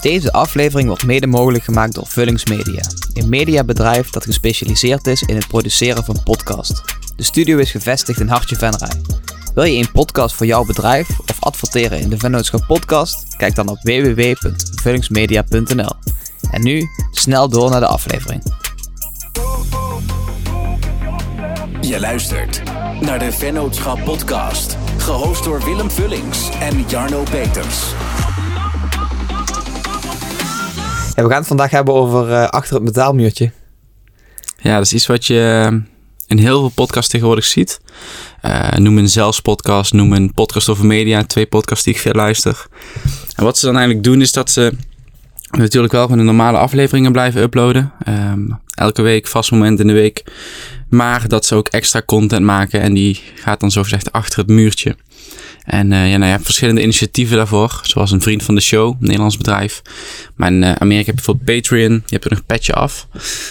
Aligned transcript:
Deze 0.00 0.32
aflevering 0.32 0.88
wordt 0.88 1.04
mede 1.04 1.26
mogelijk 1.26 1.64
gemaakt 1.64 1.94
door 1.94 2.06
Vullings 2.06 2.44
Media, 2.44 2.82
een 3.12 3.28
mediabedrijf 3.28 4.10
dat 4.10 4.24
gespecialiseerd 4.24 5.06
is 5.06 5.22
in 5.22 5.36
het 5.36 5.46
produceren 5.46 6.04
van 6.04 6.22
podcasts. 6.22 6.82
De 7.16 7.22
studio 7.22 7.58
is 7.58 7.70
gevestigd 7.70 8.20
in 8.20 8.28
Hartje 8.28 8.56
Venray. 8.56 9.02
Wil 9.54 9.64
je 9.64 9.78
een 9.78 9.92
podcast 9.92 10.34
voor 10.34 10.46
jouw 10.46 10.64
bedrijf 10.64 11.08
of 11.20 11.36
adverteren 11.40 12.00
in 12.00 12.08
de 12.08 12.18
Vennootschap 12.18 12.64
Podcast? 12.66 13.36
Kijk 13.36 13.54
dan 13.54 13.68
op 13.68 13.78
www.vullingsmedia.nl. 13.82 15.92
En 16.50 16.62
nu 16.62 16.88
snel 17.10 17.48
door 17.48 17.70
naar 17.70 17.80
de 17.80 17.86
aflevering. 17.86 18.42
Je 21.80 22.00
luistert 22.00 22.62
naar 23.00 23.18
de 23.18 23.32
Vennootschap 23.32 24.04
Podcast, 24.04 24.76
gehost 24.96 25.44
door 25.44 25.64
Willem 25.64 25.90
Vullings 25.90 26.48
en 26.60 26.84
Jarno 26.88 27.22
Peters. 27.30 27.94
We 31.24 31.28
gaan 31.28 31.38
het 31.38 31.46
vandaag 31.46 31.70
hebben 31.70 31.94
over 31.94 32.32
eh, 32.32 32.48
achter 32.48 32.74
het 32.74 32.84
metaalmuurtje. 32.84 33.50
Ja, 34.58 34.76
dat 34.76 34.84
is 34.84 34.92
iets 34.92 35.06
wat 35.06 35.26
je 35.26 35.66
eh, 35.70 35.78
in 36.26 36.38
heel 36.38 36.60
veel 36.60 36.72
podcasts 36.74 37.10
tegenwoordig 37.10 37.44
ziet. 37.44 37.80
Eh, 38.40 38.70
noem 38.70 38.98
een 38.98 39.08
zelfs 39.08 39.40
podcast, 39.40 39.92
noem 39.92 40.12
een 40.12 40.32
podcast 40.34 40.68
over 40.68 40.86
media. 40.86 41.24
Twee 41.24 41.46
podcasts 41.46 41.84
die 41.84 41.94
ik 41.94 42.00
veel 42.00 42.12
luister. 42.12 42.66
En 43.36 43.44
wat 43.44 43.58
ze 43.58 43.66
dan 43.66 43.76
eigenlijk 43.76 44.04
doen 44.04 44.20
is 44.20 44.32
dat 44.32 44.50
ze 44.50 44.72
natuurlijk 45.50 45.92
wel 45.92 46.02
gewoon 46.02 46.18
de 46.18 46.24
normale 46.24 46.58
afleveringen 46.58 47.12
blijven 47.12 47.42
uploaden. 47.42 47.92
Ehm, 48.04 48.48
elke 48.74 49.02
week, 49.02 49.26
vast 49.26 49.50
moment 49.50 49.80
in 49.80 49.86
de 49.86 49.92
week. 49.92 50.24
Maar 50.88 51.28
dat 51.28 51.46
ze 51.46 51.54
ook 51.54 51.68
extra 51.68 52.02
content 52.06 52.44
maken 52.44 52.80
en 52.80 52.94
die 52.94 53.22
gaat 53.34 53.60
dan 53.60 53.70
zogezegd 53.70 54.12
achter 54.12 54.38
het 54.38 54.48
muurtje. 54.48 54.96
En 55.66 55.90
uh, 55.90 56.10
ja, 56.10 56.16
nou, 56.16 56.24
je 56.24 56.30
hebt 56.30 56.44
verschillende 56.44 56.82
initiatieven 56.82 57.36
daarvoor, 57.36 57.80
zoals 57.82 58.10
een 58.10 58.20
vriend 58.20 58.42
van 58.42 58.54
de 58.54 58.60
show, 58.60 58.88
een 58.88 58.96
Nederlands 59.00 59.36
bedrijf. 59.36 59.82
Maar 60.34 60.52
in 60.52 60.62
uh, 60.62 60.72
Amerika 60.72 61.06
heb 61.06 61.06
je 61.06 61.12
bijvoorbeeld 61.24 61.60
Patreon, 61.60 61.92
je 61.92 62.02
hebt 62.06 62.24
er 62.24 62.30
nog 62.30 62.38
een 62.38 62.46
petje 62.46 62.72
af. 62.72 63.08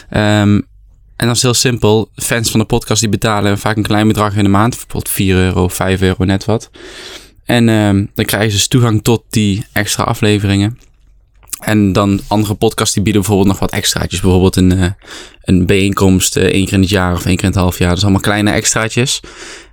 Um, 0.10 0.68
en 1.16 1.28
dat 1.28 1.36
is 1.36 1.42
heel 1.42 1.54
simpel. 1.54 2.10
Fans 2.16 2.52
van 2.52 2.60
de 2.60 2.66
podcast 2.66 3.02
die 3.02 3.10
betalen 3.10 3.58
vaak 3.58 3.78
een 3.78 3.84
klein 3.84 4.08
bedrag 4.08 4.36
in 4.36 4.44
de 4.44 4.50
maand, 4.50 4.70
bijvoorbeeld 4.70 5.10
4 5.10 5.36
euro, 5.36 5.68
5 5.68 6.02
euro, 6.02 6.24
net 6.24 6.46
wat. 6.46 6.70
En 7.46 7.70
um, 7.70 8.12
dan 8.16 8.26
krijgen 8.26 8.52
ze 8.52 8.58
dus 8.58 8.68
toegang 8.68 9.04
tot 9.04 9.24
die 9.30 9.66
extra 9.72 10.04
afleveringen. 10.04 10.80
En 11.60 11.94
dan 11.94 12.20
andere 12.28 12.54
podcasts 12.54 12.94
die 12.94 13.04
bieden 13.04 13.22
bijvoorbeeld 13.22 13.52
nog 13.52 13.60
wat 13.60 13.72
extraatjes. 13.72 14.22
Bijvoorbeeld 14.22 14.56
een, 14.56 14.78
uh, 14.78 14.86
een 15.42 15.66
bijeenkomst 15.66 16.38
één 16.38 16.66
keer 16.66 16.74
in 16.74 16.82
het 16.82 16.90
jaar 16.90 17.14
of 17.14 17.26
één 17.26 17.36
keer 17.36 17.46
in 17.46 17.52
het 17.52 17.60
half 17.60 17.78
jaar. 17.78 17.88
Dat 17.88 17.98
is 17.98 18.04
allemaal 18.04 18.22
kleine 18.22 18.52
extraatjes. 18.52 19.20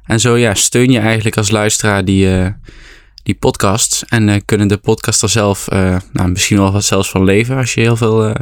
En 0.05 0.21
zo 0.21 0.37
ja, 0.37 0.55
steun 0.55 0.91
je 0.91 0.99
eigenlijk 0.99 1.37
als 1.37 1.51
luisteraar 1.51 2.05
die, 2.05 2.27
uh, 2.27 2.47
die 3.23 3.35
podcasts. 3.35 4.05
En 4.05 4.45
kunnen 4.45 4.69
de 4.69 4.77
podcaster 4.77 5.29
zelf 5.29 5.69
nou, 6.13 6.29
misschien 6.29 6.57
wel 6.57 6.73
wat 6.73 6.85
zelfs 6.85 7.11
van 7.11 7.25
leven. 7.25 7.57
Als 7.57 7.75
je 7.75 7.81
heel 7.81 7.97
veel 7.97 8.35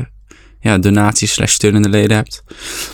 ja, 0.61 0.79
donaties 0.79 1.33
slash 1.33 1.53
steunende 1.53 1.89
leden 1.89 2.17
hebt. 2.17 2.43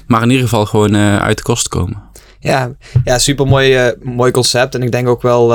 Maar 0.07 0.23
in 0.23 0.31
ieder 0.31 0.45
geval 0.45 0.67
gewoon 0.67 0.97
uit 0.97 1.37
de 1.37 1.43
kosten 1.43 1.71
komen. 1.71 2.03
Ja, 2.41 2.77
ja 3.05 3.19
super 3.19 3.47
mooi, 3.47 3.93
mooi 4.03 4.31
concept. 4.31 4.75
En 4.75 4.83
ik 4.83 4.93
denk 4.93 5.09
ook 5.09 5.23
wel 5.23 5.49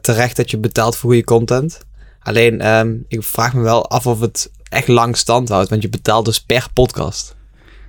terecht 0.00 0.36
dat 0.36 0.50
je 0.50 0.58
betaalt 0.58 0.96
voor 0.96 1.10
goede 1.10 1.24
content. 1.24 1.80
Alleen, 2.20 2.68
um, 2.76 3.04
ik 3.08 3.22
vraag 3.22 3.54
me 3.54 3.62
wel 3.62 3.90
af 3.90 4.06
of 4.06 4.20
het 4.20 4.50
echt 4.68 4.88
lang 4.88 5.16
stand 5.16 5.48
houdt, 5.48 5.68
want 5.68 5.82
je 5.82 5.88
betaalt 5.88 6.24
dus 6.24 6.40
per 6.40 6.66
podcast. 6.72 7.36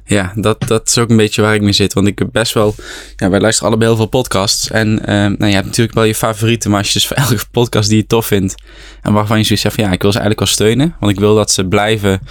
Ja, 0.10 0.32
dat, 0.36 0.68
dat 0.68 0.88
is 0.88 0.98
ook 0.98 1.10
een 1.10 1.18
beetje 1.18 1.42
waar 1.42 1.54
ik 1.54 1.62
mee 1.62 1.72
zit. 1.72 1.94
Want 1.94 2.08
ik 2.08 2.20
heb 2.20 2.30
best 2.32 2.54
wel. 2.54 2.76
Ja, 3.16 3.30
wij 3.30 3.40
luisteren 3.40 3.70
allebei 3.70 3.90
heel 3.90 4.00
veel 4.00 4.10
podcasts. 4.10 4.72
En 4.72 4.88
uh, 4.88 5.06
nou, 5.08 5.46
je 5.46 5.54
hebt 5.54 5.66
natuurlijk 5.66 5.96
wel 5.96 6.04
je 6.04 6.16
favorieten. 6.16 6.70
Maar 6.70 6.80
als 6.80 6.88
je 6.88 6.94
dus 6.94 7.08
voor 7.08 7.18
elke 7.24 7.38
podcast 7.52 7.90
die 7.90 7.98
je 7.98 8.06
tof 8.06 8.26
vindt. 8.26 8.56
En 9.02 9.14
waarvan 9.14 9.38
je 9.38 9.44
zoiets 9.44 9.62
zegt 9.62 9.76
van 9.76 9.84
ja, 9.84 9.92
ik 9.92 10.02
wil 10.02 10.12
ze 10.12 10.20
eigenlijk 10.20 10.48
wel 10.48 10.56
steunen. 10.58 10.96
Want 11.00 11.12
ik 11.12 11.20
wil 11.20 11.36
dat 11.36 11.52
ze 11.52 11.66
blijven, 11.66 12.22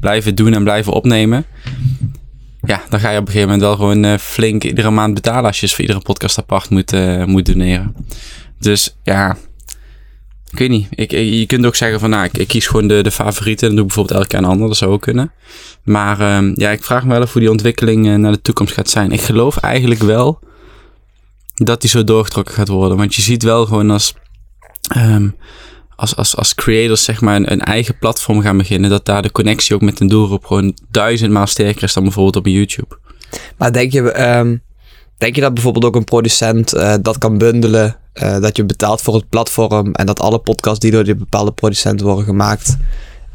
blijven 0.00 0.34
doen 0.34 0.54
en 0.54 0.62
blijven 0.62 0.92
opnemen. 0.92 1.44
Ja, 2.62 2.82
dan 2.88 3.00
ga 3.00 3.10
je 3.10 3.18
op 3.18 3.26
een 3.26 3.32
gegeven 3.32 3.48
moment 3.48 3.66
wel 3.66 3.76
gewoon 3.76 4.04
uh, 4.04 4.18
flink 4.18 4.64
iedere 4.64 4.90
maand 4.90 5.14
betalen. 5.14 5.44
Als 5.44 5.60
je 5.60 5.66
dus 5.66 5.74
voor 5.74 5.84
iedere 5.84 6.00
podcast 6.00 6.38
apart 6.38 6.70
moet, 6.70 6.92
uh, 6.92 7.24
moet 7.24 7.46
doneren. 7.46 7.94
Dus 8.58 8.96
ja, 9.02 9.36
ik 10.52 10.58
weet 10.58 10.68
niet. 10.68 10.86
Ik, 10.90 11.10
je 11.10 11.46
kunt 11.46 11.66
ook 11.66 11.74
zeggen 11.74 12.00
van, 12.00 12.10
nou, 12.10 12.28
ik, 12.32 12.48
kies 12.48 12.66
gewoon 12.66 12.88
de, 12.88 13.02
de 13.02 13.10
favorieten. 13.10 13.66
Dan 13.66 13.76
doe 13.76 13.86
bijvoorbeeld 13.86 14.16
elke 14.16 14.28
keer 14.28 14.38
een 14.38 14.44
ander. 14.44 14.68
Dat 14.68 14.76
zou 14.76 14.92
ook 14.92 15.00
kunnen. 15.00 15.32
Maar 15.82 16.36
um, 16.36 16.52
ja, 16.56 16.70
ik 16.70 16.84
vraag 16.84 17.04
me 17.04 17.12
wel 17.12 17.22
af 17.22 17.32
hoe 17.32 17.40
die 17.40 17.50
ontwikkeling 17.50 18.06
uh, 18.06 18.14
naar 18.14 18.32
de 18.32 18.42
toekomst 18.42 18.74
gaat 18.74 18.90
zijn. 18.90 19.12
Ik 19.12 19.20
geloof 19.20 19.56
eigenlijk 19.56 20.02
wel 20.02 20.38
dat 21.54 21.80
die 21.80 21.90
zo 21.90 22.04
doorgetrokken 22.04 22.54
gaat 22.54 22.68
worden. 22.68 22.96
Want 22.96 23.14
je 23.14 23.22
ziet 23.22 23.42
wel 23.42 23.66
gewoon 23.66 23.90
als, 23.90 24.14
um, 24.96 25.36
als, 25.96 26.16
als, 26.16 26.36
als 26.36 26.54
creators 26.54 27.04
zeg 27.04 27.20
maar 27.20 27.36
een, 27.36 27.52
een, 27.52 27.60
eigen 27.60 27.98
platform 27.98 28.40
gaan 28.40 28.56
beginnen. 28.56 28.90
Dat 28.90 29.06
daar 29.06 29.22
de 29.22 29.32
connectie 29.32 29.74
ook 29.74 29.82
met 29.82 30.00
een 30.00 30.08
doelgroep 30.08 30.44
gewoon 30.44 30.76
duizendmaal 30.90 31.46
sterker 31.46 31.82
is 31.82 31.92
dan 31.92 32.02
bijvoorbeeld 32.02 32.36
op 32.36 32.46
YouTube. 32.46 32.98
Maar 33.56 33.72
denk 33.72 33.92
je... 33.92 34.26
Um 34.38 34.62
Denk 35.22 35.34
je 35.34 35.40
dat 35.40 35.54
bijvoorbeeld 35.54 35.84
ook 35.84 35.96
een 35.96 36.04
producent 36.04 36.74
uh, 36.74 36.94
dat 37.00 37.18
kan 37.18 37.38
bundelen? 37.38 37.96
Uh, 38.22 38.40
dat 38.40 38.56
je 38.56 38.64
betaalt 38.64 39.02
voor 39.02 39.14
het 39.14 39.28
platform 39.28 39.92
en 39.92 40.06
dat 40.06 40.20
alle 40.20 40.38
podcasts 40.38 40.78
die 40.78 40.90
door 40.90 41.04
die 41.04 41.14
bepaalde 41.14 41.52
producent 41.52 42.00
worden 42.00 42.24
gemaakt, 42.24 42.76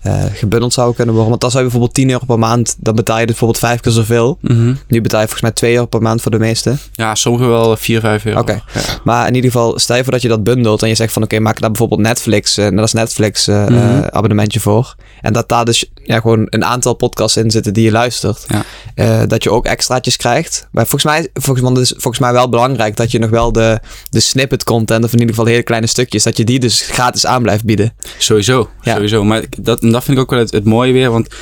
uh, 0.08 0.24
gebundeld 0.34 0.74
zouden 0.74 0.96
kunnen 0.96 1.14
worden. 1.14 1.30
Want 1.30 1.42
dan 1.42 1.52
zou 1.52 1.64
je 1.64 1.70
bijvoorbeeld 1.70 2.00
10 2.00 2.10
euro 2.10 2.26
per 2.26 2.40
maand, 2.40 2.76
dan 2.80 2.96
betaal 2.96 3.20
je 3.20 3.26
dus 3.26 3.36
bijvoorbeeld 3.36 3.66
vijf 3.66 3.80
keer 3.80 3.92
zoveel. 3.92 4.38
Mm 4.42 4.56
-hmm. 4.56 4.78
Nu 4.88 5.02
betaal 5.02 5.22
je 5.22 5.28
volgens 5.28 5.42
mij 5.42 5.52
2 5.52 5.74
euro 5.74 5.86
per 5.86 6.02
maand 6.02 6.22
voor 6.22 6.32
de 6.32 6.40
meeste. 6.40 6.76
Ja, 6.92 7.16
sommigen 7.16 7.50
wel 7.50 7.78
4, 7.78 8.00
5 8.00 8.26
euro. 8.26 8.40
Oké, 8.40 8.52
okay. 8.52 8.82
ja. 8.82 9.00
maar 9.04 9.28
in 9.28 9.36
ieder 9.36 9.52
geval, 9.52 9.80
stel 9.80 9.96
je 9.96 10.04
voor 10.04 10.12
dat 10.12 10.22
je 10.22 10.28
dat 10.28 10.44
bundelt 10.44 10.82
en 10.82 10.88
je 10.88 10.96
zegt 10.96 11.14
van 11.14 11.24
oké, 11.24 11.34
okay, 11.34 11.46
maak 11.46 11.60
daar 11.60 11.70
bijvoorbeeld 11.70 12.02
Netflix, 12.02 12.58
uh, 12.58 12.70
dat 12.70 12.86
is 12.86 12.94
Netflix 12.94 13.48
uh, 13.48 13.68
mm 13.68 13.78
-hmm. 13.78 14.04
abonnementje 14.10 14.60
voor. 14.60 14.96
En 15.22 15.34
dat 15.34 15.50
daar 15.50 15.66
dus 15.66 15.86
ja, 16.04 16.20
gewoon 16.20 16.48
een 16.50 16.66
aantal 16.66 16.94
podcasts 16.94 17.38
in 17.38 17.52
zitten 17.52 17.74
die 17.74 17.84
je 17.84 17.92
luistert. 17.92 18.46
Ja. 18.48 18.64
Uh, 18.96 19.28
dat 19.28 19.44
je 19.44 19.52
ook 19.52 19.66
extraatjes 19.66 20.18
krijgt. 20.18 20.68
Maar 20.72 20.88
volgens 20.88 21.12
mij, 21.14 21.30
volgens, 21.34 21.66
want 21.66 21.78
het 21.78 21.86
is 21.86 21.92
volgens 21.92 22.20
mij 22.20 22.32
wel 22.32 22.50
belangrijk 22.50 22.96
dat 22.96 23.12
je 23.12 23.20
nog 23.20 23.30
wel 23.30 23.52
de, 23.52 23.80
de 24.10 24.20
snippet 24.20 24.64
content, 24.64 25.04
of 25.04 25.14
in 25.14 25.20
ieder 25.20 25.36
geval 25.36 25.50
hele 25.52 25.64
kleine 25.64 25.88
stukjes, 25.88 26.24
dat 26.24 26.38
je 26.38 26.44
die 26.44 26.60
dus 26.60 26.82
gratis 26.82 27.26
aan 27.26 27.42
blijft 27.42 27.64
bieden. 27.64 27.94
Sowieso, 28.18 28.70
ja. 28.82 28.94
sowieso. 28.94 29.24
Maar 29.24 29.44
dat, 29.58 29.82
en 29.82 29.92
dat 29.98 30.06
vind 30.06 30.18
ik 30.18 30.24
ook 30.24 30.30
wel 30.30 30.40
het, 30.40 30.66
mooie 30.66 30.94
weer, 30.94 31.12
want 31.12 31.36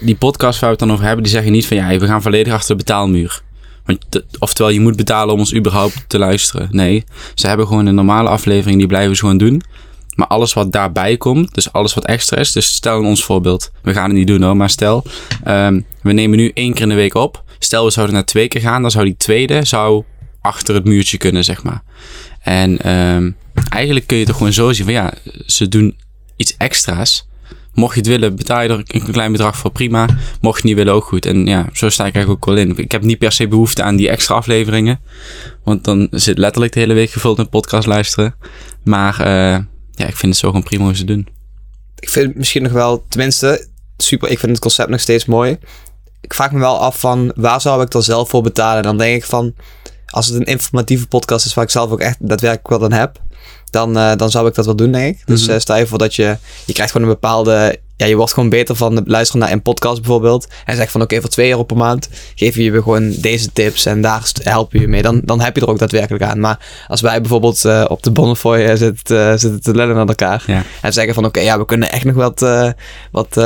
die 0.00 0.16
podcast 0.16 0.60
waar 0.60 0.70
we 0.70 0.76
het 0.76 0.84
dan 0.84 0.92
over 0.92 1.04
hebben, 1.04 1.22
die 1.22 1.32
zeggen 1.32 1.52
niet 1.52 1.66
van 1.66 1.76
ja, 1.76 1.98
we 1.98 2.06
gaan 2.06 2.22
volledig 2.22 2.52
achter 2.52 2.76
de 2.76 2.84
betaalmuur. 2.84 3.42
Want, 3.84 4.22
oftewel, 4.38 4.70
je 4.70 4.80
moet 4.80 4.96
betalen 4.96 5.34
om 5.34 5.38
ons 5.38 5.54
überhaupt 5.54 6.04
te 6.06 6.18
luisteren. 6.18 6.68
Nee, 6.70 7.04
ze 7.34 7.46
hebben 7.46 7.66
gewoon 7.66 7.86
een 7.86 7.94
normale 7.94 8.28
aflevering, 8.28 8.78
die 8.78 8.86
blijven 8.86 9.14
ze 9.14 9.20
gewoon 9.20 9.38
doen. 9.38 9.62
Maar 10.14 10.26
alles 10.26 10.52
wat 10.52 10.72
daarbij 10.72 11.16
komt, 11.16 11.54
dus 11.54 11.72
alles 11.72 11.94
wat 11.94 12.04
extra 12.04 12.36
is. 12.36 12.52
Dus 12.52 12.66
stel 12.66 13.00
in 13.00 13.06
ons 13.06 13.24
voorbeeld, 13.24 13.70
we 13.82 13.92
gaan 13.92 14.04
het 14.04 14.12
niet 14.12 14.26
doen 14.26 14.42
hoor, 14.42 14.56
maar 14.56 14.70
stel, 14.70 15.04
um, 15.46 15.86
we 16.02 16.12
nemen 16.12 16.38
nu 16.38 16.50
één 16.54 16.72
keer 16.72 16.82
in 16.82 16.88
de 16.88 16.94
week 16.94 17.14
op. 17.14 17.44
Stel 17.58 17.84
we 17.84 17.90
zouden 17.90 18.14
naar 18.14 18.24
twee 18.24 18.48
keer 18.48 18.60
gaan, 18.60 18.82
dan 18.82 18.90
zou 18.90 19.04
die 19.04 19.16
tweede 19.16 19.64
zou 19.64 20.04
achter 20.40 20.74
het 20.74 20.84
muurtje 20.84 21.18
kunnen, 21.18 21.44
zeg 21.44 21.62
maar. 21.62 21.82
En 22.40 22.92
um, 22.92 23.36
eigenlijk 23.68 24.06
kun 24.06 24.16
je 24.16 24.24
toch 24.24 24.36
gewoon 24.36 24.52
zo 24.52 24.72
zien 24.72 24.84
van 24.84 24.94
ja, 24.94 25.12
ze 25.46 25.68
doen 25.68 25.96
iets 26.36 26.54
extra's. 26.56 27.28
Mocht 27.74 27.94
je 27.94 28.00
het 28.00 28.08
willen, 28.08 28.36
betaal 28.36 28.62
je 28.62 28.68
er 28.68 28.82
een 28.86 29.12
klein 29.12 29.32
bedrag 29.32 29.56
voor, 29.56 29.70
prima. 29.70 30.06
Mocht 30.40 30.40
je 30.40 30.48
het 30.48 30.62
niet 30.62 30.74
willen, 30.74 30.94
ook 30.94 31.04
goed. 31.04 31.26
En 31.26 31.46
ja, 31.46 31.68
zo 31.72 31.88
sta 31.88 32.06
ik 32.06 32.14
eigenlijk 32.14 32.46
ook 32.46 32.54
wel 32.54 32.64
in. 32.64 32.78
Ik 32.78 32.92
heb 32.92 33.02
niet 33.02 33.18
per 33.18 33.32
se 33.32 33.48
behoefte 33.48 33.82
aan 33.82 33.96
die 33.96 34.08
extra 34.08 34.34
afleveringen. 34.34 35.00
Want 35.64 35.84
dan 35.84 36.08
zit 36.10 36.38
letterlijk 36.38 36.72
de 36.72 36.80
hele 36.80 36.94
week 36.94 37.10
gevuld 37.10 37.36
met 37.36 37.50
podcast 37.50 37.86
luisteren. 37.86 38.34
Maar 38.84 39.20
uh, 39.20 39.26
ja, 39.90 40.06
ik 40.06 40.16
vind 40.16 40.32
het 40.32 40.36
zo 40.36 40.48
gewoon 40.48 40.62
prima 40.62 40.84
hoe 40.84 40.96
ze 40.96 41.04
doen. 41.04 41.28
Ik 41.98 42.08
vind 42.08 42.34
misschien 42.34 42.62
nog 42.62 42.72
wel, 42.72 43.04
tenminste, 43.08 43.68
super. 43.96 44.30
Ik 44.30 44.38
vind 44.38 44.52
het 44.52 44.60
concept 44.60 44.88
nog 44.88 45.00
steeds 45.00 45.24
mooi. 45.24 45.58
Ik 46.20 46.34
vraag 46.34 46.52
me 46.52 46.58
wel 46.58 46.78
af 46.78 47.00
van 47.00 47.32
waar 47.34 47.60
zou 47.60 47.82
ik 47.82 47.90
dan 47.90 48.02
zelf 48.02 48.28
voor 48.28 48.42
betalen? 48.42 48.76
En 48.76 48.82
dan 48.82 48.98
denk 48.98 49.16
ik 49.16 49.28
van, 49.28 49.54
als 50.10 50.26
het 50.26 50.36
een 50.36 50.44
informatieve 50.44 51.06
podcast 51.06 51.46
is 51.46 51.54
waar 51.54 51.64
ik 51.64 51.70
zelf 51.70 51.90
ook 51.90 52.00
echt 52.00 52.16
daadwerkelijk 52.20 52.68
wat 52.68 52.82
aan 52.82 52.98
heb, 52.98 53.20
dan, 53.70 53.96
uh, 53.96 54.12
dan 54.16 54.30
zou 54.30 54.48
ik 54.48 54.54
dat 54.54 54.64
wel 54.64 54.76
doen, 54.76 54.92
denk 54.92 55.16
ik. 55.16 55.26
Dus 55.26 55.40
mm 55.40 55.46
-hmm. 55.46 55.54
uh, 55.54 55.60
stel 55.60 55.76
je 55.76 55.86
voor 55.86 55.98
dat 55.98 56.14
je, 56.14 56.36
je 56.64 56.72
krijgt 56.72 56.92
gewoon 56.92 57.08
een 57.08 57.14
bepaalde, 57.14 57.78
ja, 57.96 58.06
je 58.06 58.16
wordt 58.16 58.32
gewoon 58.32 58.48
beter 58.48 58.76
van 58.76 59.02
luisteren 59.06 59.42
naar 59.42 59.52
een 59.52 59.62
podcast 59.62 59.96
bijvoorbeeld. 59.96 60.48
En 60.64 60.76
zegt 60.76 60.92
van 60.92 61.02
oké, 61.02 61.10
okay, 61.10 61.20
voor 61.20 61.34
2 61.34 61.50
euro 61.50 61.62
per 61.62 61.76
maand 61.76 62.08
geef 62.34 62.54
je 62.54 62.62
je 62.62 62.82
gewoon 62.82 63.12
deze 63.12 63.52
tips 63.52 63.86
en 63.86 64.00
daar 64.00 64.32
helpen 64.42 64.80
je 64.80 64.88
mee. 64.88 65.02
Dan, 65.02 65.20
dan 65.24 65.40
heb 65.40 65.56
je 65.56 65.62
er 65.62 65.68
ook 65.68 65.78
daadwerkelijk 65.78 66.24
aan. 66.24 66.40
Maar 66.40 66.84
als 66.88 67.00
wij 67.00 67.20
bijvoorbeeld 67.20 67.64
uh, 67.64 67.84
op 67.88 68.02
de 68.02 68.10
Bonnefoy 68.10 68.76
zitten, 68.76 69.38
zitten 69.38 69.62
te 69.62 69.74
lullen 69.74 69.94
naar 69.94 70.08
elkaar 70.08 70.42
ja. 70.46 70.62
en 70.82 70.92
zeggen 70.92 71.14
van 71.14 71.24
oké, 71.24 71.38
okay, 71.38 71.50
ja, 71.50 71.58
we 71.58 71.64
kunnen 71.64 71.92
echt 71.92 72.04
nog 72.04 72.14
wat, 72.14 72.46
wat 73.10 73.36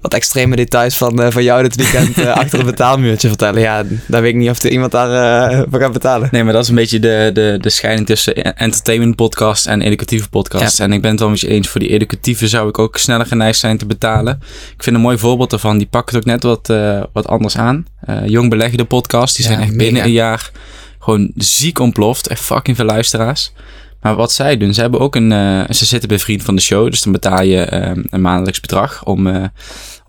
wat 0.00 0.14
extreme 0.14 0.56
details 0.56 0.96
van, 0.96 1.20
uh, 1.20 1.30
van 1.30 1.42
jou 1.42 1.62
dit 1.62 1.76
weekend 1.76 2.18
uh, 2.18 2.32
achter 2.32 2.58
een 2.58 2.66
betaalmuurtje 2.66 3.28
vertellen. 3.28 3.60
Ja, 3.60 3.82
dan 4.06 4.20
weet 4.20 4.30
ik 4.30 4.36
niet 4.36 4.50
of 4.50 4.62
er 4.62 4.70
iemand 4.70 4.92
daar 4.92 5.52
uh, 5.52 5.62
voor 5.70 5.80
gaat 5.80 5.92
betalen. 5.92 6.28
Nee, 6.32 6.44
maar 6.44 6.52
dat 6.52 6.62
is 6.62 6.68
een 6.68 6.74
beetje 6.74 6.98
de, 6.98 7.30
de, 7.34 7.58
de 7.60 7.70
scheiding 7.70 8.06
tussen 8.06 8.56
entertainment 8.56 9.16
podcast 9.16 9.66
en 9.66 9.82
educatieve 9.82 10.28
podcast. 10.28 10.78
Ja. 10.78 10.84
En 10.84 10.92
ik 10.92 11.00
ben 11.02 11.10
het 11.10 11.20
wel 11.20 11.28
met 11.28 11.40
je 11.40 11.48
eens. 11.48 11.68
Voor 11.68 11.80
die 11.80 11.90
educatieve 11.90 12.48
zou 12.48 12.68
ik 12.68 12.78
ook 12.78 12.96
sneller 12.96 13.26
geneigd 13.26 13.58
zijn 13.58 13.78
te 13.78 13.86
betalen. 13.86 14.38
Ik 14.76 14.82
vind 14.82 14.96
een 14.96 15.02
mooi 15.02 15.18
voorbeeld 15.18 15.50
daarvan. 15.50 15.78
Die 15.78 15.86
pakken 15.86 16.16
het 16.16 16.24
ook 16.24 16.32
net 16.32 16.42
wat, 16.42 16.66
wat 17.12 17.28
anders 17.28 17.56
aan. 17.56 17.86
Jong 18.24 18.50
Beleggen 18.50 18.78
de 18.78 18.84
podcast. 18.84 19.36
Die 19.36 19.44
zijn 19.44 19.58
ja, 19.58 19.64
echt 19.64 19.76
binnen 19.76 20.04
een 20.04 20.12
jaar 20.12 20.50
gewoon 20.98 21.32
ziek 21.34 21.78
ontploft. 21.78 22.26
Echt 22.28 22.40
fucking 22.40 22.76
veel 22.76 22.86
luisteraars. 22.86 23.52
Maar 24.00 24.14
wat 24.14 24.32
zij 24.32 24.56
doen, 24.56 24.74
ze 24.74 24.80
hebben 24.80 25.00
ook 25.00 25.16
een. 25.16 25.32
eh, 25.32 25.64
ze 25.70 25.84
zitten 25.84 26.08
bij 26.08 26.18
Vriend 26.18 26.42
van 26.42 26.56
de 26.56 26.62
Show. 26.62 26.90
Dus 26.90 27.02
dan 27.02 27.12
betaal 27.12 27.42
je 27.42 27.60
eh, 27.60 27.90
een 28.10 28.20
maandelijks 28.20 28.60
bedrag 28.60 29.04
om, 29.04 29.26
eh, 29.26 29.44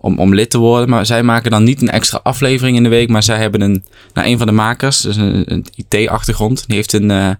om, 0.02 0.18
om 0.18 0.34
lid 0.34 0.50
te 0.50 0.58
worden. 0.58 0.88
Maar 0.88 1.06
zij 1.06 1.22
maken 1.22 1.50
dan 1.50 1.64
niet 1.64 1.82
een 1.82 1.90
extra 1.90 2.20
aflevering 2.22 2.76
in 2.76 2.82
de 2.82 2.88
week. 2.88 3.08
Maar 3.08 3.22
zij 3.22 3.38
hebben 3.38 3.60
een. 3.60 3.84
Nou, 4.14 4.28
een 4.28 4.38
van 4.38 4.46
de 4.46 4.52
makers, 4.52 5.00
dus 5.00 5.16
een, 5.16 5.66
IT-achtergrond, 5.74 6.64
die 6.66 6.76
heeft 6.76 6.92
een 6.92 7.10
eh, 7.10 7.30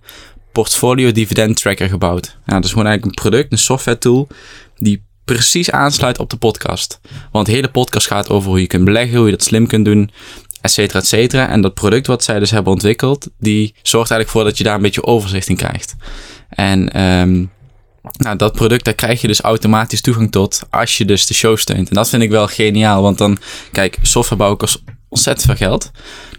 portfolio 0.52 1.12
dividend 1.12 1.56
tracker 1.56 1.88
gebouwd. 1.88 2.26
Nou, 2.26 2.36
dat 2.44 2.64
is 2.64 2.70
gewoon 2.70 2.86
eigenlijk 2.86 3.16
een 3.16 3.30
product, 3.30 3.52
een 3.52 3.58
software 3.58 3.98
tool. 3.98 4.28
Die 4.76 5.02
precies 5.24 5.70
aansluit 5.70 6.18
op 6.18 6.30
de 6.30 6.36
podcast. 6.36 7.00
Want 7.32 7.46
de 7.46 7.52
hele 7.52 7.70
podcast 7.70 8.06
gaat 8.06 8.30
over 8.30 8.50
hoe 8.50 8.60
je 8.60 8.66
kunt 8.66 8.84
beleggen, 8.84 9.16
hoe 9.16 9.26
je 9.26 9.32
dat 9.32 9.42
slim 9.42 9.66
kunt 9.66 9.84
doen 9.84 10.10
et 10.60 10.70
cetera, 10.70 10.98
et 10.98 11.06
cetera. 11.06 11.48
En 11.48 11.60
dat 11.60 11.74
product 11.74 12.06
wat 12.06 12.24
zij 12.24 12.38
dus 12.38 12.50
hebben 12.50 12.72
ontwikkeld, 12.72 13.28
die 13.38 13.74
zorgt 13.82 14.10
eigenlijk 14.10 14.30
voor 14.30 14.44
dat 14.44 14.58
je 14.58 14.64
daar 14.64 14.74
een 14.74 14.82
beetje 14.82 15.04
overzicht 15.04 15.48
in 15.48 15.56
krijgt. 15.56 15.94
En 16.48 16.92
ehm, 16.92 17.44
nou, 18.12 18.36
dat 18.36 18.52
product, 18.52 18.84
daar 18.84 18.94
krijg 18.94 19.20
je 19.20 19.26
dus 19.26 19.40
automatisch 19.40 20.00
toegang 20.00 20.32
tot 20.32 20.62
als 20.70 20.98
je 20.98 21.04
dus 21.04 21.26
de 21.26 21.34
show 21.34 21.56
steunt. 21.56 21.88
En 21.88 21.94
dat 21.94 22.08
vind 22.08 22.22
ik 22.22 22.30
wel 22.30 22.46
geniaal, 22.46 23.02
want 23.02 23.18
dan, 23.18 23.38
kijk, 23.72 23.98
software 24.02 24.56
ontzettend 25.08 25.46
veel 25.46 25.68
geld. 25.68 25.90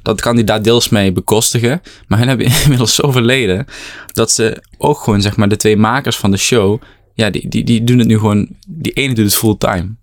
Dat 0.01 0.21
kan 0.21 0.35
hij 0.35 0.43
daar 0.43 0.61
deels 0.61 0.89
mee 0.89 1.11
bekostigen. 1.11 1.81
Maar 2.07 2.19
hen 2.19 2.27
hebben 2.27 2.47
inmiddels 2.63 2.95
zoveel 2.95 3.21
leden, 3.21 3.65
dat 4.07 4.31
ze 4.31 4.63
ook 4.77 4.99
gewoon, 4.99 5.21
zeg 5.21 5.35
maar, 5.35 5.49
de 5.49 5.55
twee 5.55 5.77
makers 5.77 6.17
van 6.17 6.31
de 6.31 6.37
show, 6.37 6.81
ja, 7.13 7.29
die, 7.29 7.47
die, 7.49 7.63
die 7.63 7.83
doen 7.83 7.99
het 7.99 8.07
nu 8.07 8.17
gewoon, 8.17 8.49
die 8.67 8.91
ene 8.91 9.13
doet 9.13 9.25
het 9.25 9.35
fulltime. 9.35 9.95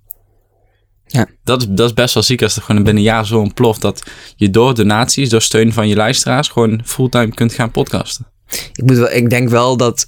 Ja. 1.06 1.26
Dat 1.44 1.60
is, 1.60 1.66
dat 1.70 1.86
is 1.86 1.94
best 1.94 2.14
wel 2.14 2.22
ziek 2.22 2.42
als 2.42 2.54
het 2.54 2.64
gewoon 2.64 2.82
binnen 2.82 3.02
een 3.02 3.08
jaar 3.08 3.26
zo 3.26 3.38
ontploft 3.38 3.80
dat 3.80 4.02
je 4.36 4.50
door 4.50 4.74
donaties, 4.74 5.28
door 5.28 5.42
steun 5.42 5.72
van 5.72 5.88
je 5.88 5.96
luisteraars, 5.96 6.48
gewoon 6.48 6.80
fulltime 6.84 7.34
kunt 7.34 7.52
gaan 7.52 7.70
podcasten. 7.70 8.26
Ik, 8.72 8.82
moet 8.84 8.96
wel, 8.96 9.10
ik 9.10 9.30
denk 9.30 9.48
wel 9.48 9.76
dat 9.76 10.06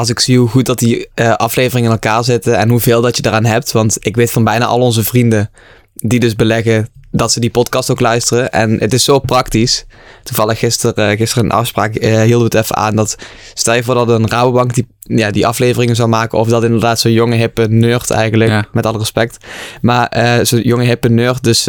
als 0.00 0.08
ik 0.08 0.20
zie 0.20 0.38
hoe 0.38 0.48
goed 0.48 0.66
dat 0.66 0.78
die 0.78 1.08
eh, 1.14 1.32
afleveringen 1.32 1.90
in 1.90 1.94
elkaar 1.94 2.24
zitten 2.24 2.56
en 2.56 2.68
hoeveel 2.68 3.00
dat 3.00 3.16
je 3.16 3.22
daaraan 3.22 3.44
hebt. 3.44 3.72
Want 3.72 3.96
ik 4.00 4.16
weet 4.16 4.30
van 4.30 4.44
bijna 4.44 4.64
al 4.64 4.80
onze 4.80 5.04
vrienden 5.04 5.50
die 5.94 6.20
dus 6.20 6.34
beleggen 6.34 6.88
dat 7.10 7.32
ze 7.32 7.40
die 7.40 7.50
podcast 7.50 7.90
ook 7.90 8.00
luisteren. 8.00 8.50
En 8.50 8.76
het 8.78 8.92
is 8.92 9.04
zo 9.04 9.18
praktisch. 9.18 9.84
Toevallig 10.22 10.58
gisteren, 10.58 11.10
uh, 11.10 11.16
gisteren 11.16 11.44
een 11.44 11.50
afspraak 11.50 11.98
uh, 11.98 12.20
hielden 12.20 12.50
we 12.50 12.56
het 12.56 12.64
even 12.64 12.76
aan 12.76 12.96
dat 12.96 13.16
stel 13.54 13.74
je 13.74 13.82
voor 13.82 13.94
dat 13.94 14.08
een 14.08 14.28
Rabobank 14.28 14.74
die, 14.74 14.86
ja, 15.00 15.30
die 15.30 15.46
afleveringen 15.46 15.96
zou 15.96 16.08
maken 16.08 16.38
of 16.38 16.48
dat 16.48 16.64
inderdaad 16.64 17.00
zo'n 17.00 17.12
jonge 17.12 17.34
hippe 17.34 17.66
nerd 17.68 18.10
eigenlijk, 18.10 18.50
ja. 18.50 18.64
met 18.72 18.86
alle 18.86 18.98
respect. 18.98 19.44
Maar 19.80 20.16
uh, 20.16 20.44
zo'n 20.44 20.60
jonge 20.60 20.84
hippe 20.84 21.08
nerd 21.08 21.42
dus 21.42 21.64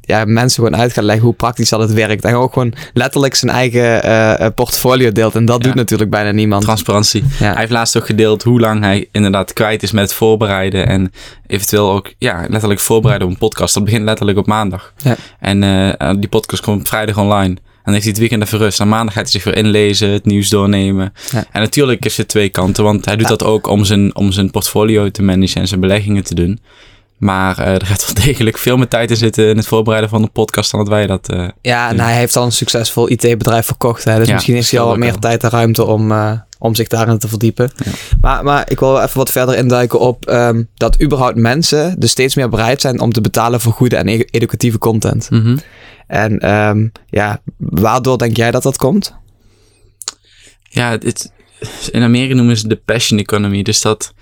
ja, 0.00 0.24
mensen 0.24 0.64
gewoon 0.64 0.80
uit 0.80 0.92
gaat 0.92 1.04
leggen 1.04 1.24
hoe 1.24 1.34
praktisch 1.34 1.68
dat 1.68 1.80
het 1.80 1.92
werkt. 1.92 2.24
En 2.24 2.34
ook 2.34 2.52
gewoon 2.52 2.74
letterlijk 2.92 3.34
zijn 3.34 3.50
eigen 3.50 4.54
portfolio 4.54 5.12
deelt. 5.12 5.34
En 5.34 5.44
dat 5.44 5.56
ja. 5.56 5.62
doet 5.62 5.74
natuurlijk 5.74 6.10
bijna 6.10 6.30
niemand. 6.30 6.62
Transparantie. 6.62 7.24
Ja. 7.38 7.50
Hij 7.50 7.58
heeft 7.60 7.72
laatst 7.72 7.96
ook 7.96 8.06
gedeeld 8.06 8.42
hoe 8.42 8.60
lang 8.60 8.82
hij 8.82 9.08
inderdaad 9.12 9.52
kwijt 9.52 9.82
is 9.82 9.92
met 9.92 10.02
het 10.02 10.12
voorbereiden 10.12 10.86
en 10.86 11.12
eventueel 11.46 11.90
ook 11.92 12.12
ja, 12.18 12.44
letterlijk 12.48 12.80
voorbereiden 12.80 13.28
op 13.28 13.32
een 13.32 13.38
podcast. 13.38 13.74
Dat 13.74 13.84
begint 13.84 14.04
letterlijk 14.04 14.38
op 14.38 14.46
maandag. 14.50 14.92
Ja. 15.02 15.16
En 15.40 15.62
uh, 15.62 16.10
die 16.18 16.28
podcast 16.28 16.62
komt 16.62 16.88
vrijdag 16.88 17.18
online. 17.18 17.54
En 17.54 17.86
dan 17.86 17.94
heeft 17.94 18.04
hij 18.04 18.12
het 18.12 18.18
weekend 18.18 18.42
even 18.42 18.58
rust. 18.58 18.80
En 18.80 18.88
maandag 18.88 19.14
gaat 19.14 19.22
hij 19.22 19.32
zich 19.32 19.44
weer 19.44 19.56
inlezen, 19.56 20.10
het 20.10 20.24
nieuws 20.24 20.48
doornemen. 20.48 21.12
Ja. 21.30 21.44
En 21.52 21.60
natuurlijk 21.60 22.04
is 22.04 22.16
het 22.16 22.28
twee 22.28 22.48
kanten, 22.48 22.84
want 22.84 23.04
hij 23.04 23.16
doet 23.16 23.28
Ja. 23.28 23.36
dat 23.36 23.44
ook 23.44 23.66
om 23.66 23.84
zijn, 23.84 24.16
om 24.16 24.32
zijn 24.32 24.50
portfolio 24.50 25.10
te 25.10 25.22
managen 25.22 25.60
en 25.60 25.68
zijn 25.68 25.80
beleggingen 25.80 26.24
te 26.24 26.34
doen. 26.34 26.60
Maar 27.18 27.58
uh, 27.58 27.66
er 27.66 27.86
gaat 27.86 28.12
wel 28.12 28.24
degelijk 28.26 28.58
veel 28.58 28.76
meer 28.76 28.88
tijd 28.88 29.10
in 29.10 29.16
zitten 29.16 29.48
in 29.48 29.56
het 29.56 29.66
voorbereiden 29.66 30.10
van 30.10 30.22
de 30.22 30.28
podcast 30.28 30.70
dan 30.70 30.80
dat 30.80 30.88
wij 30.88 31.06
dat. 31.06 31.32
Uh, 31.32 31.48
ja, 31.62 31.88
en 31.88 32.00
hij 32.00 32.14
heeft 32.14 32.36
al 32.36 32.44
een 32.44 32.52
succesvol 32.52 33.08
IT-bedrijf 33.10 33.66
verkocht. 33.66 34.04
Hè? 34.04 34.18
Dus 34.18 34.32
misschien 34.32 34.54
heeft 34.54 34.70
hij 34.70 34.80
al 34.80 34.88
wat 34.88 34.96
meer 34.96 35.18
tijd 35.18 35.42
en 35.44 35.50
ruimte 35.50 35.84
om, 35.84 36.12
om 36.60 36.74
zich 36.74 36.88
daarin 36.88 37.18
te 37.18 37.28
verdiepen. 37.28 37.70
Ja. 37.84 37.90
Maar, 38.20 38.44
maar 38.44 38.70
ik 38.70 38.80
wil 38.80 38.92
wel 38.92 39.02
even 39.02 39.16
wat 39.16 39.30
verder 39.30 39.56
induiken 39.56 40.00
op 40.00 40.28
um, 40.28 40.68
dat 40.74 41.02
überhaupt 41.02 41.36
mensen 41.36 42.00
dus 42.00 42.10
steeds 42.10 42.34
meer 42.34 42.48
bereid 42.48 42.80
zijn 42.80 43.00
om 43.00 43.12
te 43.12 43.20
betalen 43.20 43.60
voor 43.60 43.72
goede 43.72 43.96
en 43.96 44.08
e- 44.08 44.24
educatieve 44.30 44.78
content. 44.78 45.30
mm 45.30 45.42
-hmm. 45.42 45.58
En 46.06 46.50
um, 46.50 46.92
ja, 47.06 47.40
waardoor 47.56 48.18
denk 48.18 48.36
jij 48.36 48.50
dat 48.50 48.62
dat 48.62 48.76
komt? 48.76 49.14
Ja, 50.62 50.90
het, 50.90 51.32
in 51.90 52.02
Amerika 52.02 52.34
noemen 52.34 52.56
ze 52.56 52.68
de 52.68 52.76
passion 52.76 53.18
economy. 53.18 53.62
Dus 53.62 53.80
dat, 53.80 54.14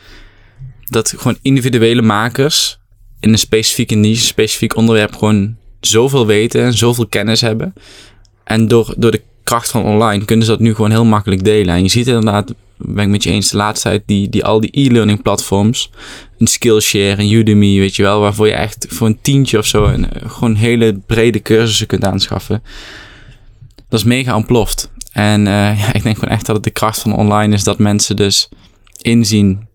dat 0.85 1.14
gewoon 1.17 1.38
individuele 1.43 2.02
makers 2.02 2.79
in 3.20 3.32
een 3.32 3.38
specifieke 3.38 3.94
niche, 3.94 4.25
specifiek 4.25 4.76
onderwerp 4.76 5.17
gewoon 5.17 5.56
zoveel 5.81 6.26
weten 6.26 6.62
en 6.62 6.73
zoveel 6.73 7.06
kennis 7.06 7.40
hebben. 7.40 7.73
En 8.44 8.69
door, 8.69 8.94
door 8.96 9.11
de 9.11 9.23
kracht 9.49 9.71
van 9.71 9.83
online 9.83 10.25
kunnen 10.25 10.47
ze 10.47 10.50
dat 10.50 10.61
nu 10.61 10.75
gewoon 10.75 10.91
heel 10.91 11.05
makkelijk 11.05 11.45
delen. 11.45 11.75
En 11.75 11.83
je 11.83 11.89
ziet 11.89 12.06
inderdaad, 12.06 12.55
ben 12.77 13.05
ik 13.05 13.11
met 13.11 13.23
je 13.23 13.31
eens, 13.31 13.50
de 13.50 13.56
laatste 13.56 13.89
tijd 13.89 14.03
die, 14.06 14.29
die 14.29 14.45
al 14.45 14.61
die 14.61 14.71
e-learning 14.73 15.23
platforms, 15.23 15.91
een 16.39 16.47
Skillshare, 16.47 17.23
een 17.23 17.33
Udemy, 17.33 17.79
weet 17.79 17.97
je 17.97 18.03
wel, 18.03 18.21
waarvoor 18.21 18.47
je 18.47 18.53
echt 18.53 18.87
voor 18.89 19.06
een 19.06 19.19
tientje 19.21 19.59
of 19.59 19.67
zo 19.67 19.85
een, 19.85 20.09
gewoon 20.27 20.55
hele 20.55 21.00
brede 21.06 21.43
cursussen 21.43 21.87
kunt 21.87 22.05
aanschaffen. 22.05 22.62
Dat 23.89 23.99
is 23.99 24.05
mega 24.05 24.37
ontploft. 24.37 24.91
En 25.12 25.41
uh, 25.41 25.79
ja, 25.81 25.93
ik 25.93 26.03
denk 26.03 26.19
gewoon 26.19 26.35
echt 26.35 26.47
dat 26.47 26.56
het 26.56 26.65
de 26.65 26.71
kracht 26.71 27.00
van 27.00 27.15
online 27.15 27.55
is 27.55 27.65
dat 27.65 27.79
mensen 27.79 28.17
dus 28.17 28.49
inzien 29.00 29.67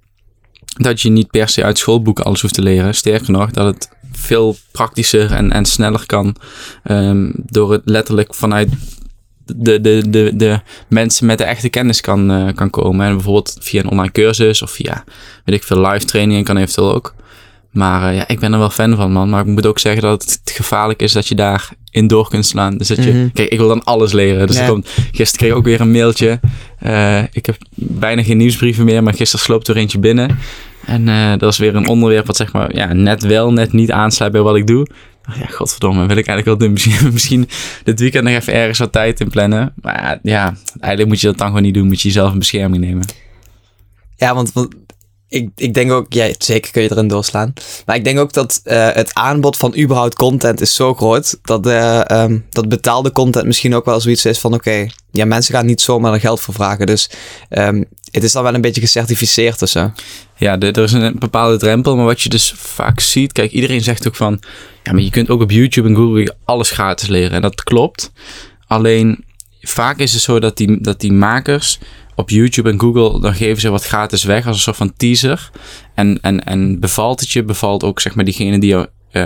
dat 0.65 1.01
je 1.01 1.09
niet 1.09 1.31
per 1.31 1.49
se 1.49 1.63
uit 1.63 1.77
schoolboeken 1.77 2.23
alles 2.23 2.41
hoeft 2.41 2.53
te 2.53 2.61
leren. 2.61 2.95
Sterker 2.95 3.31
nog, 3.31 3.51
dat 3.51 3.65
het 3.65 3.89
veel 4.11 4.55
praktischer 4.71 5.31
en, 5.31 5.51
en 5.51 5.65
sneller 5.65 6.05
kan 6.05 6.35
um, 6.83 7.33
door 7.35 7.71
het 7.71 7.81
letterlijk 7.85 8.35
vanuit 8.35 8.69
de, 9.45 9.81
de, 9.81 10.09
de, 10.09 10.31
de 10.35 10.59
mensen 10.87 11.25
met 11.25 11.37
de 11.37 11.43
echte 11.43 11.69
kennis 11.69 12.01
kan, 12.01 12.31
uh, 12.31 12.53
kan 12.55 12.69
komen. 12.69 13.05
En 13.05 13.13
bijvoorbeeld 13.13 13.57
via 13.59 13.81
een 13.83 13.89
online 13.89 14.11
cursus 14.11 14.61
of 14.61 14.71
via, 14.71 15.03
weet 15.45 15.55
ik 15.55 15.63
veel, 15.63 15.87
live 15.87 16.05
training 16.05 16.45
kan 16.45 16.57
eventueel 16.57 16.93
ook. 16.93 17.13
Maar 17.71 18.11
uh, 18.11 18.17
ja, 18.17 18.27
ik 18.27 18.39
ben 18.39 18.53
er 18.53 18.59
wel 18.59 18.69
fan 18.69 18.95
van, 18.95 19.11
man. 19.11 19.29
Maar 19.29 19.39
ik 19.41 19.45
moet 19.45 19.65
ook 19.65 19.79
zeggen 19.79 20.01
dat 20.01 20.23
het 20.23 20.51
gevaarlijk 20.55 21.01
is 21.01 21.11
dat 21.11 21.27
je 21.27 21.35
daar 21.35 21.69
in 21.91 22.07
door 22.07 22.29
kunt 22.29 22.45
slaan. 22.45 22.77
Dus 22.77 22.87
dat 22.87 22.97
je, 22.97 23.03
Mhm. 23.03 23.11
mm 23.13 23.19
-hmm. 23.21 23.31
kijk, 23.31 23.49
ik 23.49 23.57
wil 23.57 23.67
dan 23.67 23.83
alles 23.83 24.11
leren. 24.11 24.47
Dus 24.47 24.57
Ja. 24.57 24.67
komt, 24.67 24.87
gisteren 25.11 25.37
kreeg 25.37 25.49
ik 25.51 25.55
ook 25.57 25.63
weer 25.63 25.81
een 25.81 25.91
mailtje. 25.91 26.39
Uh, 26.85 27.19
ik 27.31 27.45
heb 27.45 27.55
bijna 27.75 28.23
geen 28.23 28.37
nieuwsbrieven 28.37 28.85
meer, 28.85 29.03
maar 29.03 29.13
gisteren 29.13 29.45
sloopt 29.45 29.67
er 29.67 29.77
eentje 29.77 29.99
binnen. 29.99 30.37
En 30.85 31.07
uh, 31.07 31.31
dat 31.37 31.51
is 31.51 31.57
weer 31.57 31.75
een 31.75 31.87
onderwerp 31.87 32.25
wat 32.25 32.35
zeg 32.35 32.51
maar, 32.51 32.75
ja, 32.75 32.93
net 32.93 33.23
wel, 33.23 33.53
net 33.53 33.73
niet 33.73 33.91
aansluit 33.91 34.31
bij 34.31 34.41
wat 34.41 34.55
ik 34.55 34.67
doe. 34.67 34.87
Ja, 35.27 35.45
godverdomme, 35.45 36.05
wil 36.05 36.17
ik 36.17 36.27
eigenlijk 36.27 36.45
wel 36.45 36.69
doen. 36.69 36.77
Misschien, 37.13 37.49
dit 37.83 37.99
weekend 37.99 38.23
nog 38.23 38.33
even 38.33 38.53
ergens 38.53 38.79
wat 38.79 38.91
tijd 38.91 39.19
in 39.19 39.29
plannen. 39.29 39.73
Maar 39.81 40.19
ja, 40.21 40.55
eigenlijk 40.79 41.07
moet 41.07 41.21
je 41.21 41.27
dat 41.27 41.37
dan 41.37 41.47
gewoon 41.47 41.63
niet 41.63 41.73
doen. 41.73 41.87
Moet 41.87 42.01
je 42.01 42.07
jezelf 42.07 42.31
in 42.31 42.39
bescherming 42.39 42.83
nemen. 42.83 43.05
Ja, 44.15 44.35
want 44.35 44.53
ik, 45.33 45.49
ik 45.55 45.73
denk 45.73 45.91
ook, 45.91 46.13
ja, 46.13 46.29
zeker 46.37 46.71
kun 46.71 46.81
je 46.81 46.91
erin 46.91 47.07
doorslaan. 47.07 47.53
Maar 47.85 47.95
ik 47.95 48.03
denk 48.03 48.19
ook 48.19 48.33
dat 48.33 48.61
uh, 48.65 48.89
het 48.91 49.13
aanbod 49.13 49.57
van 49.57 49.77
überhaupt 49.77 50.15
content 50.15 50.61
is 50.61 50.75
zo 50.75 50.93
groot. 50.93 51.37
Dat, 51.41 51.67
uh, 51.67 52.01
um, 52.11 52.45
dat 52.49 52.69
betaalde 52.69 53.11
content 53.11 53.45
misschien 53.45 53.75
ook 53.75 53.85
wel 53.85 53.99
zoiets 53.99 54.25
is 54.25 54.39
van, 54.39 54.53
oké, 54.53 54.87
ja, 55.11 55.25
mensen 55.25 55.53
gaan 55.53 55.65
niet 55.65 55.81
zomaar 55.81 56.19
geld 56.19 56.41
voor 56.41 56.53
vragen. 56.53 56.85
Dus 56.85 57.09
um, 57.49 57.85
het 58.11 58.23
is 58.23 58.31
dan 58.31 58.43
wel 58.43 58.53
een 58.53 58.61
beetje 58.61 58.81
gecertificeerd 58.81 59.61
of 59.61 59.69
zo. 59.69 59.91
Ja, 60.37 60.59
er 60.59 60.77
is 60.77 60.91
een 60.91 61.15
bepaalde 61.19 61.57
drempel. 61.57 61.95
Maar 61.95 62.05
wat 62.05 62.21
je 62.21 62.29
dus 62.29 62.53
vaak 62.57 62.99
ziet, 62.99 63.31
kijk, 63.31 63.51
iedereen 63.51 63.81
zegt 63.81 64.07
ook 64.07 64.15
van, 64.15 64.41
ja, 64.83 64.91
maar 64.91 65.01
je 65.01 65.09
kunt 65.09 65.29
ook 65.29 65.41
op 65.41 65.51
YouTube 65.51 65.87
en 65.87 65.95
Google 65.95 66.35
alles 66.45 66.71
gratis 66.71 67.07
leren. 67.07 67.31
En 67.31 67.41
dat 67.41 67.63
klopt. 67.63 68.11
Alleen, 68.67 69.25
vaak 69.63 69.97
is 69.97 70.13
het 70.13 70.21
zo 70.21 70.39
dat 70.39 70.57
die, 70.57 70.81
dat 70.81 70.99
die 70.99 71.11
makers 71.11 71.79
op 72.15 72.29
YouTube 72.29 72.69
en 72.69 72.79
Google, 72.79 73.19
dan 73.19 73.33
geven 73.35 73.61
ze 73.61 73.69
wat 73.69 73.85
gratis 73.85 74.23
weg 74.23 74.47
als 74.47 74.55
een 74.55 74.61
soort 74.61 74.75
van 74.75 74.93
teaser. 74.97 75.49
En, 75.95 76.19
en, 76.21 76.43
en 76.43 76.79
bevalt 76.79 77.19
het 77.19 77.31
je, 77.31 77.43
bevalt 77.43 77.83
ook 77.83 77.99
zeg 77.99 78.15
maar 78.15 78.25
diegene 78.25 78.59
die 78.59 78.69
jou 78.69 78.87
uh, 79.11 79.25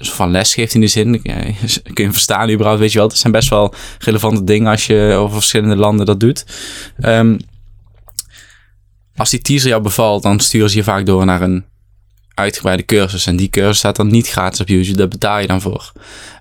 van 0.00 0.30
les 0.30 0.54
geeft 0.54 0.74
in 0.74 0.80
die 0.80 0.88
zin. 0.88 1.22
Kun 1.94 2.04
je 2.04 2.12
verstaan 2.12 2.50
überhaupt, 2.50 2.80
weet 2.80 2.92
je 2.92 2.98
wel. 2.98 3.08
Het 3.08 3.16
zijn 3.18 3.32
best 3.32 3.48
wel 3.48 3.74
relevante 3.98 4.44
dingen 4.44 4.70
als 4.70 4.86
je 4.86 5.14
over 5.18 5.34
verschillende 5.34 5.76
landen 5.76 6.06
dat 6.06 6.20
doet. 6.20 6.44
Um, 6.98 7.38
als 9.16 9.30
die 9.30 9.40
teaser 9.40 9.68
jou 9.68 9.82
bevalt, 9.82 10.22
dan 10.22 10.40
sturen 10.40 10.70
ze 10.70 10.76
je 10.76 10.84
vaak 10.84 11.06
door 11.06 11.24
naar 11.24 11.42
een 11.42 11.64
uitgebreide 12.34 12.84
cursus. 12.84 13.26
En 13.26 13.36
die 13.36 13.48
cursus 13.48 13.78
staat 13.78 13.96
dan 13.96 14.10
niet 14.10 14.28
gratis 14.28 14.60
op 14.60 14.68
YouTube, 14.68 14.98
daar 14.98 15.08
betaal 15.08 15.38
je 15.38 15.46
dan 15.46 15.60
voor. 15.60 15.92